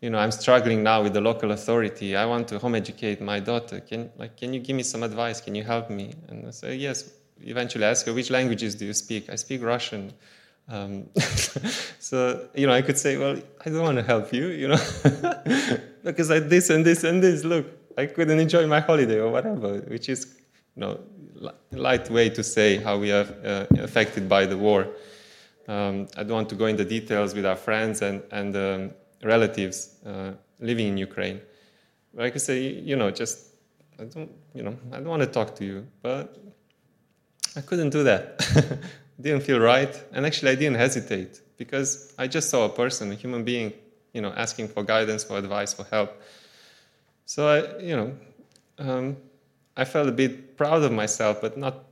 you 0.00 0.10
know, 0.10 0.18
I'm 0.18 0.30
struggling 0.30 0.84
now 0.84 1.02
with 1.02 1.12
the 1.12 1.20
local 1.20 1.50
authority. 1.50 2.14
I 2.14 2.24
want 2.24 2.46
to 2.48 2.60
home 2.60 2.76
educate 2.76 3.20
my 3.20 3.40
daughter. 3.40 3.80
Can, 3.80 4.10
like, 4.16 4.36
can 4.36 4.54
you 4.54 4.60
give 4.60 4.76
me 4.76 4.84
some 4.84 5.02
advice? 5.02 5.40
Can 5.40 5.56
you 5.56 5.64
help 5.64 5.90
me? 5.90 6.14
And 6.28 6.46
I 6.46 6.50
said, 6.52 6.78
yes. 6.78 7.10
Eventually, 7.42 7.84
I 7.84 7.90
asked 7.90 8.06
her, 8.06 8.14
which 8.14 8.30
languages 8.30 8.76
do 8.76 8.86
you 8.86 8.94
speak? 8.94 9.28
I 9.28 9.34
speak 9.34 9.64
Russian. 9.64 10.12
Um, 10.68 11.08
so, 11.98 12.48
you 12.54 12.68
know, 12.68 12.72
I 12.72 12.82
could 12.82 12.96
say, 12.96 13.16
well, 13.16 13.36
I 13.64 13.70
don't 13.70 13.82
want 13.82 13.98
to 13.98 14.04
help 14.04 14.32
you, 14.32 14.46
you 14.46 14.68
know, 14.68 14.80
because 16.04 16.30
I 16.30 16.38
this 16.38 16.70
and 16.70 16.86
this 16.86 17.02
and 17.02 17.20
this. 17.20 17.42
Look, 17.42 17.66
I 17.98 18.06
couldn't 18.06 18.38
enjoy 18.38 18.68
my 18.68 18.78
holiday 18.78 19.18
or 19.18 19.32
whatever, 19.32 19.78
which 19.80 20.08
is, 20.08 20.36
you 20.76 20.80
know, 20.80 21.00
light 21.72 22.10
way 22.10 22.28
to 22.30 22.42
say 22.42 22.76
how 22.76 22.98
we 22.98 23.10
are 23.10 23.26
uh, 23.44 23.66
affected 23.78 24.28
by 24.28 24.46
the 24.46 24.56
war. 24.56 24.88
Um, 25.68 26.06
I 26.16 26.22
don't 26.22 26.34
want 26.34 26.48
to 26.50 26.54
go 26.54 26.66
into 26.66 26.84
details 26.84 27.34
with 27.34 27.44
our 27.46 27.56
friends 27.56 28.02
and, 28.02 28.22
and 28.30 28.56
um, 28.56 28.90
relatives 29.22 29.96
uh, 30.06 30.32
living 30.60 30.88
in 30.88 30.98
Ukraine. 30.98 31.40
But 32.14 32.26
I 32.26 32.30
could 32.30 32.42
say, 32.42 32.60
you 32.60 32.96
know, 32.96 33.10
just, 33.10 33.54
I 33.98 34.04
don't, 34.04 34.30
you 34.54 34.62
know, 34.62 34.76
I 34.92 34.96
don't 34.96 35.08
want 35.08 35.22
to 35.22 35.28
talk 35.28 35.56
to 35.56 35.64
you, 35.64 35.86
but 36.02 36.36
I 37.56 37.62
couldn't 37.62 37.90
do 37.90 38.04
that. 38.04 38.40
didn't 39.20 39.42
feel 39.42 39.58
right. 39.58 40.02
And 40.12 40.26
actually, 40.26 40.52
I 40.52 40.54
didn't 40.54 40.76
hesitate 40.76 41.40
because 41.56 42.14
I 42.18 42.26
just 42.26 42.50
saw 42.50 42.66
a 42.66 42.68
person, 42.68 43.10
a 43.12 43.14
human 43.14 43.44
being, 43.44 43.72
you 44.12 44.20
know, 44.20 44.32
asking 44.36 44.68
for 44.68 44.82
guidance, 44.82 45.24
for 45.24 45.38
advice, 45.38 45.72
for 45.72 45.84
help. 45.84 46.20
So 47.24 47.48
I, 47.48 47.82
you 47.82 47.96
know, 47.96 48.14
um, 48.78 49.16
I 49.76 49.84
felt 49.84 50.08
a 50.08 50.12
bit 50.12 50.56
proud 50.56 50.82
of 50.82 50.92
myself, 50.92 51.40
but 51.40 51.56
not 51.56 51.84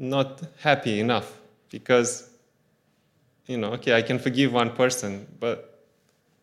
not 0.00 0.40
happy 0.60 0.98
enough 0.98 1.30
because, 1.70 2.30
you 3.46 3.58
know, 3.58 3.72
okay, 3.74 3.94
I 3.94 4.02
can 4.02 4.18
forgive 4.18 4.52
one 4.52 4.70
person, 4.70 5.26
but 5.38 5.84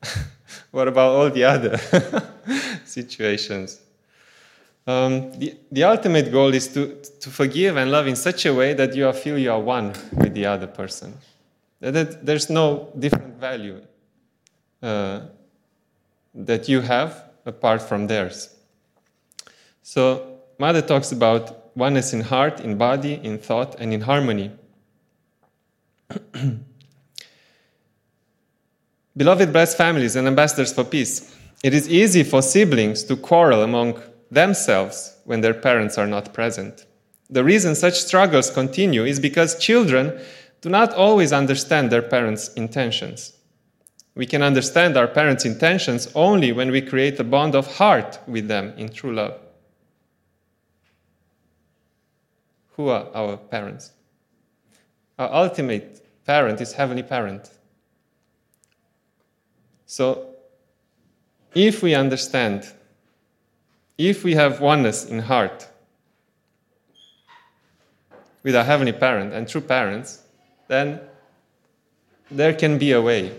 what 0.72 0.88
about 0.88 1.12
all 1.12 1.30
the 1.30 1.44
other 1.44 1.78
situations? 2.86 3.82
Um, 4.86 5.38
the, 5.38 5.58
the 5.72 5.84
ultimate 5.84 6.32
goal 6.32 6.54
is 6.54 6.68
to, 6.70 7.02
to 7.20 7.30
forgive 7.30 7.76
and 7.76 7.92
love 7.92 8.08
in 8.08 8.16
such 8.16 8.46
a 8.46 8.54
way 8.54 8.74
that 8.76 8.96
you 8.96 9.12
feel 9.12 9.38
you 9.38 9.52
are 9.52 9.60
one 9.60 9.94
with 10.14 10.34
the 10.34 10.46
other 10.46 10.68
person. 10.68 11.18
That, 11.82 11.94
that 11.94 12.26
there's 12.26 12.50
no 12.50 12.94
different 12.98 13.36
value 13.36 13.82
uh, 14.82 15.22
that 16.34 16.70
you 16.70 16.82
have 16.82 17.24
apart 17.46 17.82
from 17.82 18.08
theirs. 18.08 18.56
So, 19.82 20.37
Mother 20.60 20.82
talks 20.82 21.12
about 21.12 21.76
oneness 21.76 22.14
in 22.14 22.22
heart, 22.22 22.60
in 22.60 22.78
body, 22.78 23.20
in 23.24 23.38
thought, 23.38 23.76
and 23.80 23.94
in 23.94 24.02
harmony. 24.02 24.52
Beloved, 29.16 29.54
blessed 29.54 29.78
families 29.78 30.16
and 30.16 30.28
ambassadors 30.28 30.74
for 30.74 30.84
peace, 30.84 31.36
it 31.64 31.74
is 31.74 31.90
easy 31.90 32.24
for 32.24 32.42
siblings 32.42 33.04
to 33.04 33.16
quarrel 33.16 33.64
among 33.64 34.02
themselves 34.30 35.18
when 35.26 35.42
their 35.42 35.54
parents 35.54 35.98
are 35.98 36.08
not 36.08 36.34
present. 36.34 36.86
The 37.30 37.44
reason 37.44 37.76
such 37.76 38.00
struggles 38.00 38.50
continue 38.50 39.04
is 39.06 39.20
because 39.20 39.60
children 39.60 40.20
do 40.62 40.70
not 40.70 40.94
always 40.94 41.34
understand 41.34 41.92
their 41.92 42.02
parents' 42.02 42.54
intentions. 42.54 43.34
We 44.16 44.26
can 44.26 44.42
understand 44.42 44.98
our 44.98 45.08
parents' 45.08 45.46
intentions 45.46 46.10
only 46.16 46.52
when 46.52 46.72
we 46.72 46.82
create 46.82 47.20
a 47.20 47.24
bond 47.24 47.54
of 47.54 47.78
heart 47.78 48.20
with 48.28 48.48
them 48.48 48.74
in 48.78 48.90
true 48.90 49.14
love. 49.14 49.40
Who 52.78 52.90
are 52.90 53.08
our 53.14 53.38
parents? 53.38 53.92
Our 55.18 55.34
ultimate 55.34 56.06
parent 56.26 56.62
is 56.62 56.74
Heavenly 56.74 57.04
Parent. 57.04 57.50
So, 59.88 60.36
if 61.56 61.82
we 61.82 61.96
understand 61.96 62.72
if 63.98 64.24
we 64.24 64.36
have 64.36 64.62
oneness 64.62 65.06
in 65.06 65.20
heart 65.20 65.68
with 68.44 68.56
our 68.56 68.64
Heavenly 68.64 68.92
Parent 68.92 69.34
and 69.34 69.48
true 69.48 69.62
parents, 69.62 70.22
then 70.68 71.02
there 72.30 72.54
can 72.54 72.78
be 72.78 72.92
a 72.92 73.02
way. 73.02 73.36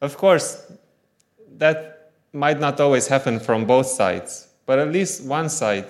Of 0.00 0.16
course, 0.16 0.70
that 1.58 2.12
might 2.32 2.60
not 2.60 2.78
always 2.78 3.08
happen 3.08 3.40
from 3.40 3.64
both 3.64 3.86
sides, 3.86 4.46
but 4.64 4.78
at 4.78 4.92
least 4.92 5.24
one 5.24 5.48
side 5.48 5.86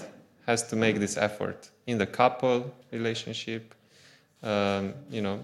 has 0.51 0.63
to 0.65 0.77
make 0.77 0.97
this 0.99 1.17
effort 1.17 1.71
in 1.87 1.97
the 1.99 2.07
couple 2.07 2.59
relationship, 2.91 3.75
um, 4.43 4.95
you 5.11 5.23
know, 5.27 5.39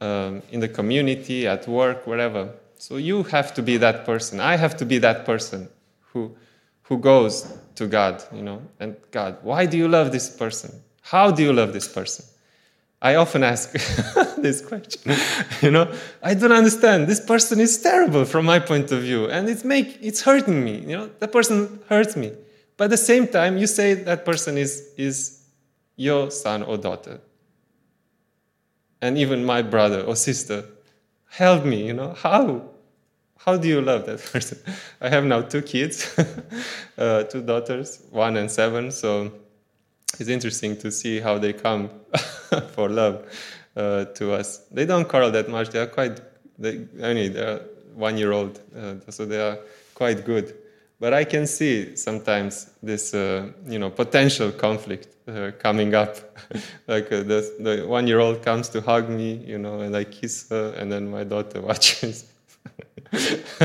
um, 0.00 0.42
in 0.50 0.60
the 0.60 0.68
community, 0.68 1.46
at 1.46 1.62
work, 1.68 2.06
wherever. 2.06 2.42
So 2.78 2.96
you 2.96 3.22
have 3.36 3.54
to 3.54 3.62
be 3.62 3.76
that 3.78 4.04
person. 4.04 4.40
I 4.40 4.56
have 4.56 4.76
to 4.78 4.84
be 4.84 4.98
that 4.98 5.24
person 5.24 5.68
who, 6.10 6.34
who 6.82 6.98
goes 6.98 7.34
to 7.76 7.86
God, 7.86 8.14
you 8.32 8.42
know, 8.42 8.60
and 8.80 8.96
God, 9.10 9.38
why 9.42 9.64
do 9.66 9.76
you 9.76 9.88
love 9.88 10.10
this 10.10 10.28
person? 10.28 10.70
How 11.02 11.30
do 11.30 11.42
you 11.42 11.52
love 11.52 11.72
this 11.72 11.88
person? 11.88 12.24
I 13.00 13.14
often 13.14 13.44
ask 13.44 13.72
this 14.46 14.60
question. 14.60 15.14
you 15.62 15.70
know, 15.70 15.92
I 16.22 16.34
don't 16.34 16.56
understand. 16.62 17.06
This 17.06 17.20
person 17.20 17.60
is 17.60 17.72
terrible 17.80 18.24
from 18.24 18.44
my 18.46 18.58
point 18.58 18.90
of 18.90 19.02
view, 19.02 19.26
and 19.26 19.48
it's 19.48 19.64
make 19.64 19.98
it's 20.00 20.22
hurting 20.22 20.64
me. 20.64 20.74
You 20.90 20.96
know, 20.98 21.10
that 21.20 21.30
person 21.30 21.78
hurts 21.88 22.16
me. 22.16 22.32
But 22.76 22.84
at 22.84 22.90
the 22.90 22.96
same 22.96 23.26
time, 23.26 23.56
you 23.56 23.66
say 23.66 23.94
that 23.94 24.24
person 24.24 24.58
is 24.58 24.92
is 24.96 25.44
your 25.96 26.30
son 26.30 26.62
or 26.62 26.76
daughter, 26.76 27.20
and 29.00 29.16
even 29.16 29.44
my 29.44 29.62
brother 29.62 30.02
or 30.02 30.16
sister. 30.16 30.64
Help 31.28 31.64
me. 31.64 31.86
You 31.86 31.94
know 31.94 32.12
how. 32.12 32.62
How 33.38 33.56
do 33.56 33.68
you 33.68 33.80
love 33.80 34.06
that 34.06 34.18
person? 34.32 34.58
I 35.00 35.08
have 35.08 35.24
now 35.24 35.42
two 35.42 35.62
kids, 35.62 36.18
uh, 36.98 37.24
two 37.24 37.42
daughters, 37.42 38.02
one 38.10 38.36
and 38.36 38.50
seven. 38.50 38.90
So 38.90 39.32
it's 40.18 40.28
interesting 40.28 40.76
to 40.78 40.90
see 40.90 41.20
how 41.20 41.38
they 41.38 41.52
come 41.52 41.90
for 42.72 42.88
love 42.88 43.26
uh, 43.76 44.06
to 44.06 44.32
us. 44.32 44.58
They 44.70 44.86
don't 44.86 45.08
quarrel 45.08 45.30
that 45.30 45.48
much. 45.48 45.70
They 45.70 45.80
are 45.80 45.86
quite, 45.86 46.20
they, 46.58 46.76
they're 46.78 47.60
one 47.94 48.16
year 48.18 48.32
old, 48.32 48.60
uh, 48.76 48.94
so 49.10 49.24
they 49.24 49.40
are 49.40 49.58
quite 49.94 50.24
good. 50.24 50.54
But 50.98 51.12
I 51.12 51.24
can 51.24 51.46
see 51.46 51.94
sometimes 51.96 52.70
this, 52.82 53.12
uh, 53.12 53.52
you 53.66 53.78
know, 53.78 53.90
potential 53.90 54.50
conflict 54.50 55.08
uh, 55.28 55.50
coming 55.58 55.94
up. 55.94 56.16
like 56.86 57.12
uh, 57.12 57.22
the, 57.22 57.54
the 57.60 57.84
one 57.86 58.06
year 58.06 58.20
old 58.20 58.42
comes 58.42 58.70
to 58.70 58.80
hug 58.80 59.10
me, 59.10 59.34
you 59.34 59.58
know, 59.58 59.80
and 59.80 59.94
I 59.94 60.04
kiss 60.04 60.48
her, 60.48 60.72
and 60.78 60.90
then 60.90 61.10
my 61.10 61.24
daughter 61.24 61.60
watches. 61.68 62.24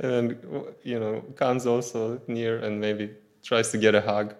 and 0.00 0.36
you 0.82 0.98
know, 0.98 1.22
comes 1.36 1.66
also 1.66 2.20
near 2.26 2.58
and 2.58 2.80
maybe 2.80 3.10
tries 3.42 3.70
to 3.70 3.78
get 3.78 3.94
a 3.94 4.00
hug. 4.00 4.34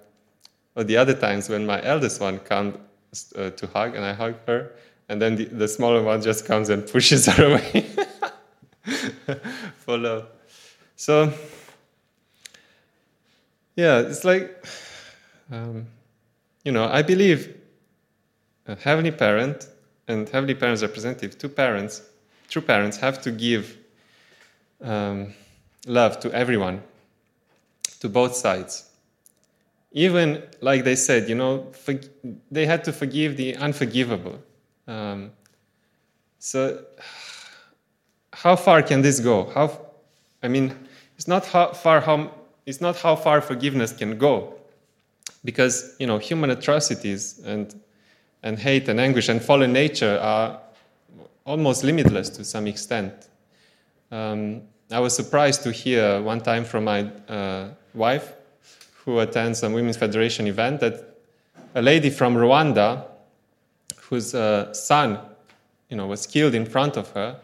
Or 0.77 0.85
the 0.85 0.97
other 0.97 1.15
times 1.15 1.49
when 1.49 1.67
my 1.67 1.83
eldest 1.85 2.21
one 2.21 2.39
comes 2.41 2.79
uh, 3.37 3.51
to 3.51 3.67
hug 3.69 3.95
and 3.95 4.05
I 4.05 4.13
hug 4.13 4.35
her, 4.47 4.73
and 5.09 5.21
then 5.21 5.37
the, 5.37 5.45
the 5.45 5.69
smaller 5.69 6.03
one 6.03 6.23
just 6.23 6.47
comes 6.47 6.71
and 6.71 6.87
pushes 6.87 7.27
her 7.27 7.45
away 7.53 7.87
for 9.79 9.99
love. 9.99 10.27
So, 10.97 11.33
yeah, 13.77 14.01
it's 14.01 14.25
like, 14.25 14.65
um, 15.51 15.87
you 16.65 16.73
know, 16.73 16.87
I 16.87 17.03
believe 17.03 17.55
a 18.67 18.77
heavenly 18.77 19.11
parent 19.11 19.69
and 20.09 20.29
heavenly 20.29 20.55
parents 20.55 20.83
representative, 20.83 21.39
two 21.39 21.49
parents, 21.49 22.03
true 22.49 22.63
parents, 22.63 22.97
have 22.99 23.21
to 23.23 23.31
give 23.31 23.77
um, 24.83 25.35
love 25.87 26.21
to 26.21 26.33
everyone, 26.33 26.83
to 28.01 28.09
both 28.09 28.35
sides 28.35 28.91
even 29.95 30.43
like 30.61 30.83
they 30.85 30.97
said, 30.97 31.29
you 31.29 31.37
know, 31.37 31.71
for, 31.73 31.95
they 32.51 32.67
had 32.67 32.85
to 32.85 32.93
forgive 32.93 33.37
the 33.37 33.55
unforgivable. 33.57 34.43
Um, 34.89 35.31
so, 36.41 36.85
how 38.33 38.57
far 38.57 38.83
can 38.83 39.01
this 39.03 39.21
go? 39.21 39.51
How, 39.55 39.81
I 40.43 40.49
mean, 40.49 40.77
it's 41.17 41.29
not 41.29 41.47
how 41.47 41.73
far 41.73 42.01
how 42.01 42.33
it's 42.67 42.81
not 42.81 42.97
how 42.97 43.17
far 43.17 43.41
forgiveness 43.41 43.93
can 43.93 44.19
go, 44.19 44.55
because 45.45 45.97
you 45.99 46.07
know 46.07 46.19
human 46.19 46.51
atrocities 46.51 47.41
and 47.45 47.75
and 48.43 48.59
hate 48.59 48.89
and 48.89 49.01
anguish 49.01 49.29
and 49.29 49.43
fallen 49.43 49.73
nature 49.73 50.19
are 50.21 50.61
almost 51.45 51.85
limitless 51.85 52.29
to 52.31 52.45
some 52.45 52.67
extent. 52.67 53.13
Um, 54.11 54.63
I 54.91 55.01
was 55.01 55.15
surprised 55.17 55.63
to 55.63 55.73
hear 55.73 56.23
one 56.23 56.41
time 56.41 56.65
from 56.65 56.85
my 56.85 57.11
uh, 57.29 57.69
wife 57.95 58.35
who 59.05 59.19
attends 59.19 59.63
a 59.63 59.71
Women's 59.71 59.97
Federation 59.97 60.47
event 60.47 60.81
that 60.81 61.19
a 61.75 61.83
lady 61.83 62.11
from 62.11 62.35
Rwanda, 62.35 63.05
whose 63.97 64.35
uh, 64.35 64.73
son, 64.73 65.19
you 65.89 65.97
know, 65.97 66.07
was 66.07 66.27
killed 66.27 66.55
in 66.55 66.65
front 66.65 66.97
of 66.97 67.11
her, 67.11 67.37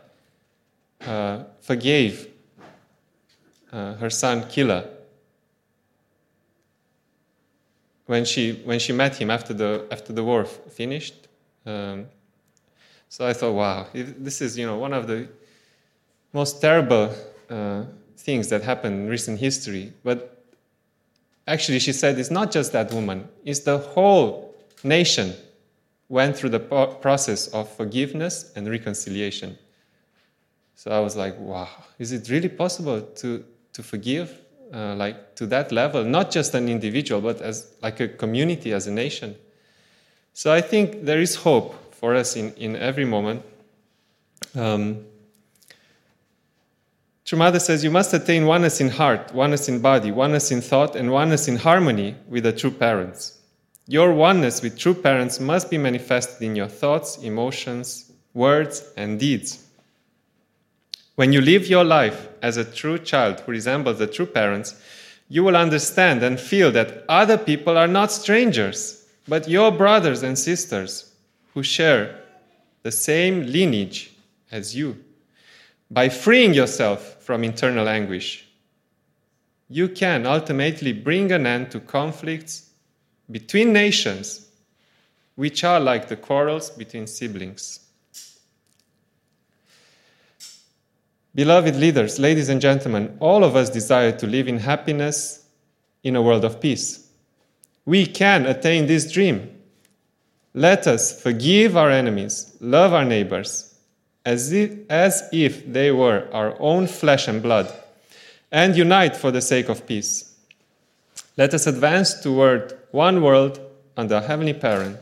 uh, 1.07 1.45
forgave 1.61 2.29
uh, 3.73 3.95
her 3.95 4.11
son 4.11 4.47
killer 4.49 4.85
when 8.11 8.25
she 8.25 8.61
when 8.65 8.81
she 8.81 8.93
met 8.93 9.15
him 9.21 9.31
after 9.31 9.55
the 9.55 9.87
after 9.93 10.13
the 10.13 10.25
war 10.25 10.45
finished. 10.45 11.29
Um, 11.65 12.07
so 13.09 13.25
I 13.25 13.33
thought, 13.33 13.53
wow, 13.53 13.87
this 13.95 14.41
is 14.41 14.59
you 14.59 14.67
know 14.67 14.79
one 14.79 14.93
of 14.93 15.07
the 15.07 15.29
most 16.33 16.61
terrible 16.61 17.15
uh, 17.49 17.85
things 18.17 18.49
that 18.49 18.63
happened 18.63 18.95
in 19.03 19.09
recent 19.09 19.39
history, 19.39 19.93
but 20.03 20.45
actually, 21.47 21.79
she 21.79 21.93
said 21.93 22.19
it's 22.19 22.33
not 22.33 22.51
just 22.51 22.73
that 22.73 22.93
woman, 22.93 23.29
it's 23.45 23.61
the 23.61 23.79
whole 23.79 24.57
nation 24.83 25.33
went 26.09 26.37
through 26.37 26.51
the 26.51 26.65
process 27.07 27.47
of 27.59 27.71
forgiveness 27.77 28.51
and 28.57 28.69
reconciliation. 28.69 29.57
So 30.75 30.91
I 30.91 30.99
was 30.99 31.15
like, 31.15 31.39
wow, 31.39 31.69
is 32.01 32.11
it 32.11 32.29
really 32.29 32.49
possible 32.49 33.03
to, 33.21 33.45
to 33.75 33.83
forgive 33.85 34.29
uh, 34.73 34.95
like 34.95 35.35
to 35.37 35.47
that 35.47 35.73
level, 35.73 36.05
not 36.05 36.31
just 36.31 36.55
an 36.55 36.69
individual, 36.69 37.21
but 37.21 37.41
as 37.41 37.73
like 37.83 38.01
a 38.01 38.09
community, 38.09 38.73
as 38.73 38.87
a 38.87 38.91
nation? 38.91 39.37
So 40.33 40.53
I 40.53 40.61
think 40.61 41.05
there 41.05 41.21
is 41.21 41.35
hope 41.35 41.95
for 41.95 42.15
us 42.15 42.37
in, 42.37 42.53
in 42.55 42.77
every 42.77 43.05
moment. 43.05 43.43
Um, 44.55 45.05
Mother 47.33 47.61
says 47.61 47.85
you 47.85 47.93
must 47.93 48.13
attain 48.13 48.45
oneness 48.47 48.81
in 48.81 48.89
heart, 48.89 49.33
oneness 49.33 49.69
in 49.69 49.81
body, 49.81 50.11
oneness 50.11 50.51
in 50.51 50.61
thought, 50.61 50.97
and 50.97 51.13
oneness 51.13 51.47
in 51.47 51.57
harmony 51.57 52.17
with 52.29 52.43
the 52.43 52.53
true 52.53 52.73
parents. 52.73 53.39
Your 53.87 54.13
oneness 54.13 54.63
with 54.63 54.77
true 54.77 54.95
parents 54.95 55.39
must 55.39 55.71
be 55.71 55.79
manifested 55.79 56.43
in 56.43 56.57
your 56.57 56.67
thoughts, 56.67 57.19
emotions, 57.19 58.11
words, 58.35 58.93
and 58.97 59.21
deeds. 59.21 59.65
When 61.17 61.33
you 61.33 61.41
live 61.41 61.67
your 61.67 61.85
life 61.85 62.29
as 62.43 62.57
a 62.57 62.65
true 62.65 62.99
child 62.99 63.41
who 63.41 63.53
resembles 63.53 63.99
the 63.99 64.07
true 64.07 64.27
parents, 64.27 64.81
you 65.29 65.45
will 65.45 65.57
understand 65.57 66.23
and 66.23 66.41
feel 66.41 66.73
that 66.73 67.05
other 67.09 67.39
people 67.39 67.77
are 67.77 67.87
not 67.87 68.11
strangers, 68.11 69.07
but 69.29 69.49
your 69.49 69.71
brothers 69.71 70.23
and 70.23 70.39
sisters 70.39 71.13
who 71.55 71.63
share 71.63 72.21
the 72.83 72.93
same 72.93 73.47
lineage 73.47 74.13
as 74.51 74.75
you. 74.75 74.97
By 75.91 76.09
freeing 76.09 76.55
yourself 76.55 77.23
from 77.23 77.45
internal 77.45 77.89
anguish, 77.89 78.47
you 79.69 79.89
can 79.89 80.27
ultimately 80.27 80.93
bring 80.93 81.31
an 81.33 81.47
end 81.47 81.71
to 81.71 81.81
conflicts 81.81 82.71
between 83.31 83.73
nations, 83.73 84.49
which 85.37 85.63
are 85.63 85.79
like 85.79 86.09
the 86.09 86.17
quarrels 86.17 86.71
between 86.71 87.07
siblings. 87.07 87.81
Beloved 91.35 91.77
leaders, 91.77 92.19
ladies 92.19 92.49
and 92.49 92.61
gentlemen, 92.61 93.17
all 93.21 93.45
of 93.45 93.55
us 93.55 93.71
desire 93.71 94.11
to 94.13 94.27
live 94.27 94.49
in 94.49 94.59
happiness 94.59 95.47
in 96.03 96.17
a 96.17 96.23
world 96.23 96.45
of 96.45 96.61
peace. 96.61 97.09
We 97.85 98.07
can 98.07 98.47
attain 98.47 98.87
this 98.87 99.11
dream. 99.11 99.57
Let 100.55 100.89
us 100.89 101.23
forgive 101.23 101.77
our 101.77 101.91
enemies, 101.91 102.57
love 102.61 102.93
our 102.93 103.05
neighbors, 103.05 103.79
as 104.25 104.53
if, 104.53 104.73
as 104.91 105.23
if 105.33 105.73
they 105.73 105.93
were 105.93 106.29
our 106.33 106.57
own 106.59 106.89
flesh 106.89 107.29
and 107.29 107.41
blood, 107.41 107.73
and 108.51 108.77
unite 108.77 109.15
for 109.17 109.31
the 109.31 109.41
sake 109.41 109.69
of 109.69 109.87
peace. 109.87 110.35
Let 111.37 111.55
us 111.55 111.69
advance 111.69 112.21
toward 112.21 112.77
one 112.91 113.23
world 113.23 113.61
under 113.97 114.17
a 114.17 114.21
heavenly 114.21 114.55
parent. 114.55 114.99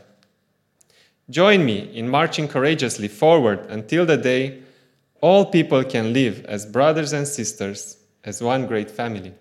Join 1.27 1.65
me 1.65 1.89
in 1.93 2.07
marching 2.07 2.47
courageously 2.47 3.07
forward 3.07 3.65
until 3.69 4.05
the 4.05 4.17
day 4.17 4.61
all 5.21 5.45
people 5.45 5.83
can 5.83 6.13
live 6.13 6.45
as 6.45 6.65
brothers 6.65 7.13
and 7.13 7.27
sisters, 7.27 7.97
as 8.23 8.41
one 8.41 8.67
great 8.67 8.89
family. 8.89 9.33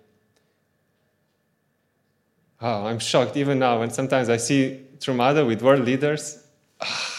Oh, 2.60 2.86
I'm 2.86 2.98
shocked 2.98 3.36
even 3.36 3.58
now 3.58 3.80
when 3.80 3.90
sometimes 3.90 4.28
I 4.28 4.36
see 4.36 4.84
Mother 5.08 5.44
with 5.44 5.62
world 5.62 5.84
leaders. 5.84 6.42
Oh, 6.80 7.18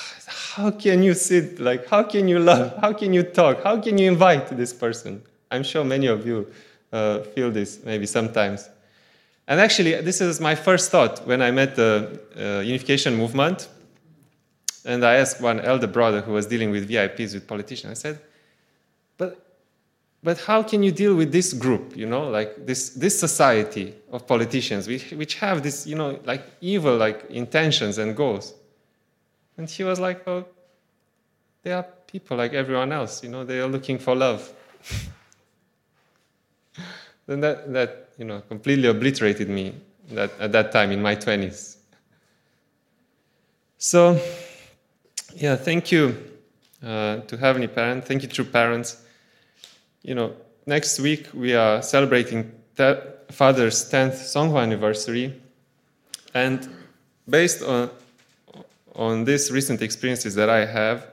how 0.60 0.72
can 0.72 1.02
you 1.02 1.14
sit 1.14 1.60
like 1.60 1.88
how 1.88 2.04
can 2.04 2.28
you 2.28 2.40
love 2.40 2.76
how 2.82 2.92
can 2.92 3.14
you 3.14 3.24
talk 3.24 3.64
how 3.64 3.80
can 3.80 3.98
you 3.98 4.08
invite 4.12 4.46
this 4.58 4.74
person 4.74 5.22
i'm 5.52 5.64
sure 5.64 5.86
many 5.86 6.08
of 6.08 6.28
you 6.28 6.38
uh, 6.92 7.20
feel 7.34 7.50
this 7.50 7.80
maybe 7.86 8.06
sometimes 8.06 8.70
and 9.48 9.60
actually 9.62 9.94
this 10.02 10.20
is 10.20 10.42
my 10.42 10.56
first 10.56 10.92
thought 10.92 11.26
when 11.26 11.42
i 11.42 11.50
met 11.50 11.76
the 11.76 12.20
uh, 12.36 12.60
unification 12.60 13.16
movement 13.16 13.70
and 14.84 15.06
i 15.06 15.16
asked 15.16 15.40
one 15.40 15.60
elder 15.62 15.88
brother 15.88 16.20
who 16.22 16.34
was 16.34 16.46
dealing 16.46 16.72
with 16.72 16.90
vips 16.90 17.34
with 17.34 17.48
politicians 17.48 17.92
i 17.92 18.02
said 18.06 18.20
but 19.20 19.50
but 20.22 20.38
how 20.40 20.64
can 20.64 20.84
you 20.84 20.92
deal 20.92 21.16
with 21.16 21.32
this 21.32 21.54
group, 21.54 21.96
you 21.96 22.06
know, 22.06 22.30
like 22.30 22.66
this, 22.66 22.90
this 22.90 23.18
society 23.18 23.96
of 24.12 24.28
politicians, 24.28 24.86
which, 24.88 25.12
which 25.12 25.36
have 25.36 25.64
this, 25.64 25.88
you 25.88 25.96
know, 25.96 26.20
like 26.26 26.44
evil 26.60 26.98
like 26.98 27.26
intentions 27.30 27.98
and 27.98 28.16
goals? 28.18 28.54
And 29.58 29.70
he 29.70 29.84
was 29.84 30.00
like, 30.00 30.26
well, 30.28 30.46
they 31.64 31.72
are 31.72 31.86
people 32.08 32.36
like 32.36 32.54
everyone 32.54 32.92
else, 32.92 33.24
you 33.24 33.30
know, 33.30 33.46
they 33.46 33.60
are 33.60 33.68
looking 33.68 33.98
for 33.98 34.14
love. 34.14 34.52
then 37.26 37.40
that, 37.40 37.72
that, 37.72 38.10
you 38.18 38.26
know, 38.26 38.42
completely 38.42 38.90
obliterated 38.90 39.48
me 39.48 39.74
that, 40.12 40.32
at 40.40 40.52
that 40.52 40.74
time 40.74 40.92
in 40.92 41.02
my 41.02 41.16
20s. 41.16 41.78
So, 43.78 44.20
yeah, 45.34 45.56
thank 45.56 45.94
you 45.94 46.14
uh, 46.84 47.20
to 47.20 47.38
Heavenly 47.38 47.68
Parent. 47.68 48.04
Thank 48.04 48.24
you, 48.24 48.28
true 48.28 48.44
parents 48.44 49.06
you 50.02 50.16
know, 50.16 50.34
next 50.66 51.00
week 51.00 51.28
we 51.34 51.54
are 51.54 51.82
celebrating 51.82 52.52
Father's 52.76 53.90
10th 53.90 54.14
Seonghwa 54.14 54.64
anniversary. 54.64 55.40
And 56.34 56.70
based 57.28 57.62
on, 57.62 57.90
on 58.96 59.26
these 59.26 59.52
recent 59.52 59.82
experiences 59.82 60.36
that 60.36 60.50
I 60.50 60.66
have 60.66 61.08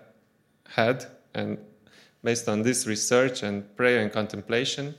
had, 0.69 1.07
and 1.35 1.59
based 2.23 2.49
on 2.49 2.63
this 2.63 2.87
research 2.87 3.43
and 3.43 3.65
prayer 3.77 4.01
and 4.01 4.13
contemplation, 4.13 4.95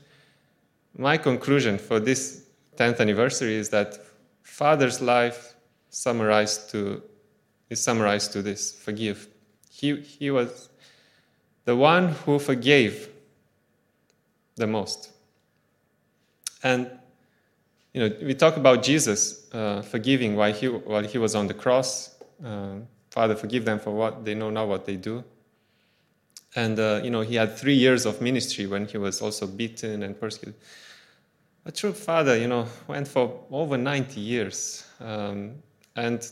my 0.97 1.17
conclusion 1.17 1.77
for 1.77 1.99
this 1.99 2.45
10th 2.75 2.99
anniversary 2.99 3.55
is 3.55 3.69
that 3.69 3.99
Father's 4.43 5.01
life 5.01 5.55
summarized 5.89 6.69
to, 6.71 7.01
is 7.69 7.81
summarized 7.81 8.33
to 8.33 8.41
this 8.41 8.71
forgive. 8.71 9.27
He, 9.71 9.95
he 10.01 10.31
was 10.31 10.69
the 11.65 11.75
one 11.75 12.09
who 12.25 12.39
forgave 12.39 13.09
the 14.57 14.67
most. 14.67 15.11
And 16.63 16.91
you 17.93 18.01
know, 18.01 18.15
we 18.21 18.33
talk 18.33 18.57
about 18.57 18.83
Jesus 18.83 19.51
uh, 19.53 19.81
forgiving 19.81 20.35
while 20.35 20.53
he 20.53 20.67
while 20.67 21.03
he 21.03 21.17
was 21.17 21.35
on 21.35 21.47
the 21.47 21.53
cross. 21.53 22.15
Uh, 22.43 22.75
Father, 23.09 23.35
forgive 23.35 23.65
them 23.65 23.79
for 23.79 23.91
what 23.91 24.25
they 24.25 24.35
know 24.35 24.49
not 24.49 24.67
what 24.67 24.85
they 24.85 24.95
do. 24.95 25.23
And 26.55 26.79
uh, 26.79 27.01
you 27.03 27.09
know, 27.09 27.21
he 27.21 27.35
had 27.35 27.57
three 27.57 27.75
years 27.75 28.05
of 28.05 28.21
ministry 28.21 28.67
when 28.67 28.85
he 28.85 28.97
was 28.97 29.21
also 29.21 29.47
beaten 29.47 30.03
and 30.03 30.19
persecuted. 30.19 30.59
A 31.65 31.71
true 31.71 31.93
father, 31.93 32.37
you 32.37 32.47
know, 32.47 32.65
went 32.87 33.07
for 33.07 33.43
over 33.51 33.77
90 33.77 34.21
years. 34.21 34.85
Um, 35.01 35.55
and 35.95 36.29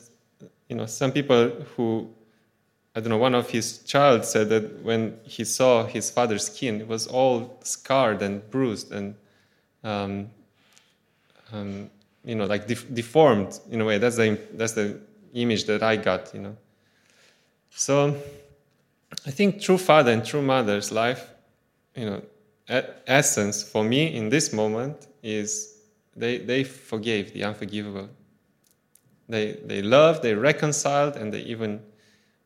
you 0.70 0.76
know, 0.76 0.86
some 0.86 1.12
people 1.12 1.50
who 1.76 2.10
I 2.96 3.02
don't 3.02 3.10
know, 3.10 3.18
one 3.18 3.36
of 3.36 3.50
his 3.50 3.80
child 3.80 4.24
said 4.24 4.48
that 4.50 4.82
when 4.82 5.20
he 5.24 5.44
saw 5.44 5.86
his 5.86 6.10
father's 6.10 6.46
skin, 6.48 6.80
it 6.80 6.88
was 6.88 7.08
all 7.08 7.60
scarred 7.62 8.22
and 8.22 8.50
bruised 8.50 8.94
and, 8.94 9.16
um, 9.84 10.30
um, 11.52 11.90
you 12.24 12.36
know, 12.36 12.46
like 12.46 12.68
def- 12.68 12.94
deformed 12.94 13.60
in 13.70 13.82
a 13.82 13.86
way. 13.86 13.98
That's 13.98 14.16
the, 14.16 14.40
that's 14.54 14.72
the 14.72 15.02
image 15.34 15.66
that 15.66 15.84
I 15.84 15.98
got, 15.98 16.34
you 16.34 16.40
know. 16.40 16.56
So 17.72 18.16
I 19.26 19.32
think 19.32 19.62
true 19.62 19.78
father 19.78 20.14
and 20.14 20.24
true 20.24 20.42
mother's 20.42 20.90
life, 20.90 21.30
you 21.96 22.06
know, 22.06 22.22
essence 23.06 23.62
for 23.62 23.84
me 23.84 24.16
in 24.16 24.30
this 24.30 24.54
moment 24.54 25.08
is 25.22 25.80
they, 26.16 26.38
they 26.38 26.64
forgave 26.64 27.34
the 27.34 27.44
unforgivable. 27.44 28.10
They, 29.28 29.60
they 29.66 29.82
loved, 29.82 30.24
they 30.24 30.34
reconciled, 30.34 31.18
and 31.18 31.34
they 31.34 31.42
even 31.42 31.82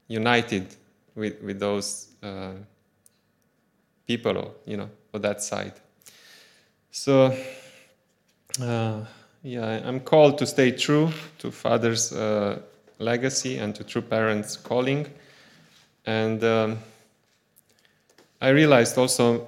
united 0.10 0.76
with, 1.16 1.42
with 1.42 1.60
those 1.60 2.10
uh, 2.22 2.52
people, 4.06 4.56
you 4.66 4.76
know, 4.76 4.90
for 5.12 5.20
that 5.20 5.42
side. 5.42 5.74
So, 6.92 7.38
uh, 8.62 9.06
yeah, 9.44 9.82
I'm 9.86 10.02
called 10.02 10.38
to 10.40 10.46
stay 10.46 10.72
true 10.72 11.12
to 11.38 11.52
Father's 11.52 12.12
uh, 12.12 12.60
legacy 12.98 13.58
and 13.58 13.74
to 13.76 13.84
true 13.84 14.02
parents' 14.02 14.58
calling. 14.58 15.08
And 16.06 16.44
um, 16.44 16.80
I 18.42 18.50
realized 18.50 18.98
also 18.98 19.48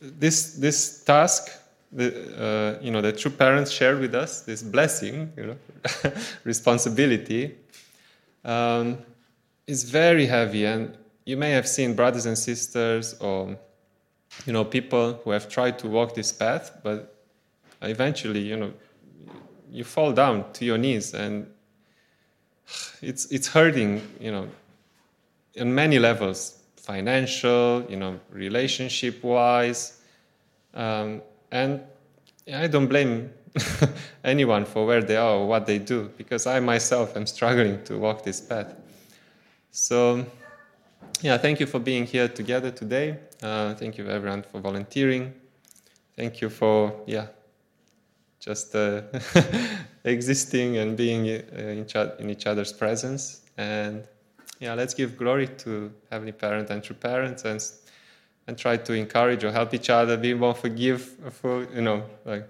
this, 0.00 0.54
this 0.54 1.04
task, 1.04 1.50
the, 1.92 2.78
uh, 2.78 2.82
you 2.82 2.90
know, 2.90 3.00
the 3.00 3.12
true 3.12 3.30
parents 3.30 3.70
shared 3.70 4.00
with 4.00 4.14
us, 4.14 4.40
this 4.40 4.62
blessing, 4.62 5.32
you 5.36 5.46
know, 5.46 5.56
responsibility, 6.44 7.54
um, 8.44 8.98
is 9.66 9.84
very 9.84 10.26
heavy 10.26 10.64
and 10.64 10.96
you 11.24 11.36
may 11.36 11.50
have 11.50 11.66
seen 11.68 11.94
brothers 11.94 12.26
and 12.26 12.38
sisters 12.38 13.14
or 13.14 13.56
you 14.46 14.52
know 14.52 14.64
people 14.64 15.14
who 15.24 15.30
have 15.30 15.48
tried 15.48 15.78
to 15.78 15.88
walk 15.88 16.14
this 16.14 16.32
path 16.32 16.70
but 16.82 17.16
eventually 17.82 18.40
you 18.40 18.56
know 18.56 18.72
you 19.70 19.84
fall 19.84 20.12
down 20.12 20.44
to 20.52 20.64
your 20.64 20.78
knees 20.78 21.14
and 21.14 21.46
it's 23.02 23.26
it's 23.26 23.48
hurting 23.48 24.00
you 24.20 24.30
know 24.30 24.48
on 25.60 25.74
many 25.74 25.98
levels 25.98 26.58
financial 26.76 27.84
you 27.88 27.96
know 27.96 28.18
relationship 28.30 29.22
wise 29.24 30.00
um, 30.74 31.20
and 31.50 31.80
i 32.54 32.66
don't 32.66 32.86
blame 32.86 33.30
anyone 34.24 34.64
for 34.64 34.86
where 34.86 35.02
they 35.02 35.16
are 35.16 35.36
or 35.36 35.48
what 35.48 35.66
they 35.66 35.78
do 35.78 36.10
because 36.16 36.46
i 36.46 36.60
myself 36.60 37.16
am 37.16 37.26
struggling 37.26 37.82
to 37.84 37.98
walk 37.98 38.22
this 38.22 38.40
path 38.40 38.74
so, 39.76 40.24
yeah, 41.20 41.36
thank 41.36 41.60
you 41.60 41.66
for 41.66 41.78
being 41.78 42.06
here 42.06 42.28
together 42.28 42.70
today. 42.70 43.18
Uh, 43.42 43.74
thank 43.74 43.98
you, 43.98 44.08
everyone, 44.08 44.42
for 44.42 44.58
volunteering. 44.58 45.34
Thank 46.16 46.40
you 46.40 46.48
for, 46.48 46.98
yeah, 47.06 47.26
just 48.40 48.74
uh, 48.74 49.02
existing 50.04 50.78
and 50.78 50.96
being 50.96 51.28
uh, 51.28 51.58
in, 51.58 51.86
in, 52.18 52.30
each 52.30 52.46
other's 52.46 52.72
presence. 52.72 53.42
And 53.58 54.08
yeah, 54.60 54.72
let's 54.72 54.94
give 54.94 55.18
glory 55.18 55.48
to 55.58 55.92
Heavenly 56.10 56.32
Parent 56.32 56.70
and 56.70 56.82
True 56.82 56.96
Parents 56.96 57.44
and, 57.44 57.62
and 58.46 58.56
try 58.56 58.78
to 58.78 58.94
encourage 58.94 59.44
or 59.44 59.52
help 59.52 59.74
each 59.74 59.90
other, 59.90 60.16
be 60.16 60.32
more 60.32 60.54
forgive 60.54 61.02
for, 61.02 61.66
you 61.74 61.82
know, 61.82 62.02
like 62.24 62.48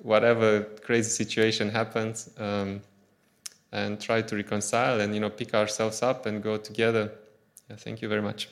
whatever 0.00 0.62
crazy 0.82 1.10
situation 1.10 1.68
happens. 1.68 2.30
Um, 2.38 2.80
and 3.76 4.00
try 4.00 4.22
to 4.22 4.34
reconcile 4.34 5.00
and 5.02 5.14
you 5.14 5.20
know 5.20 5.30
pick 5.30 5.54
ourselves 5.54 6.02
up 6.02 6.26
and 6.26 6.42
go 6.42 6.56
together. 6.56 7.12
Yeah, 7.68 7.76
thank 7.76 8.00
you 8.02 8.08
very 8.08 8.22
much. 8.22 8.48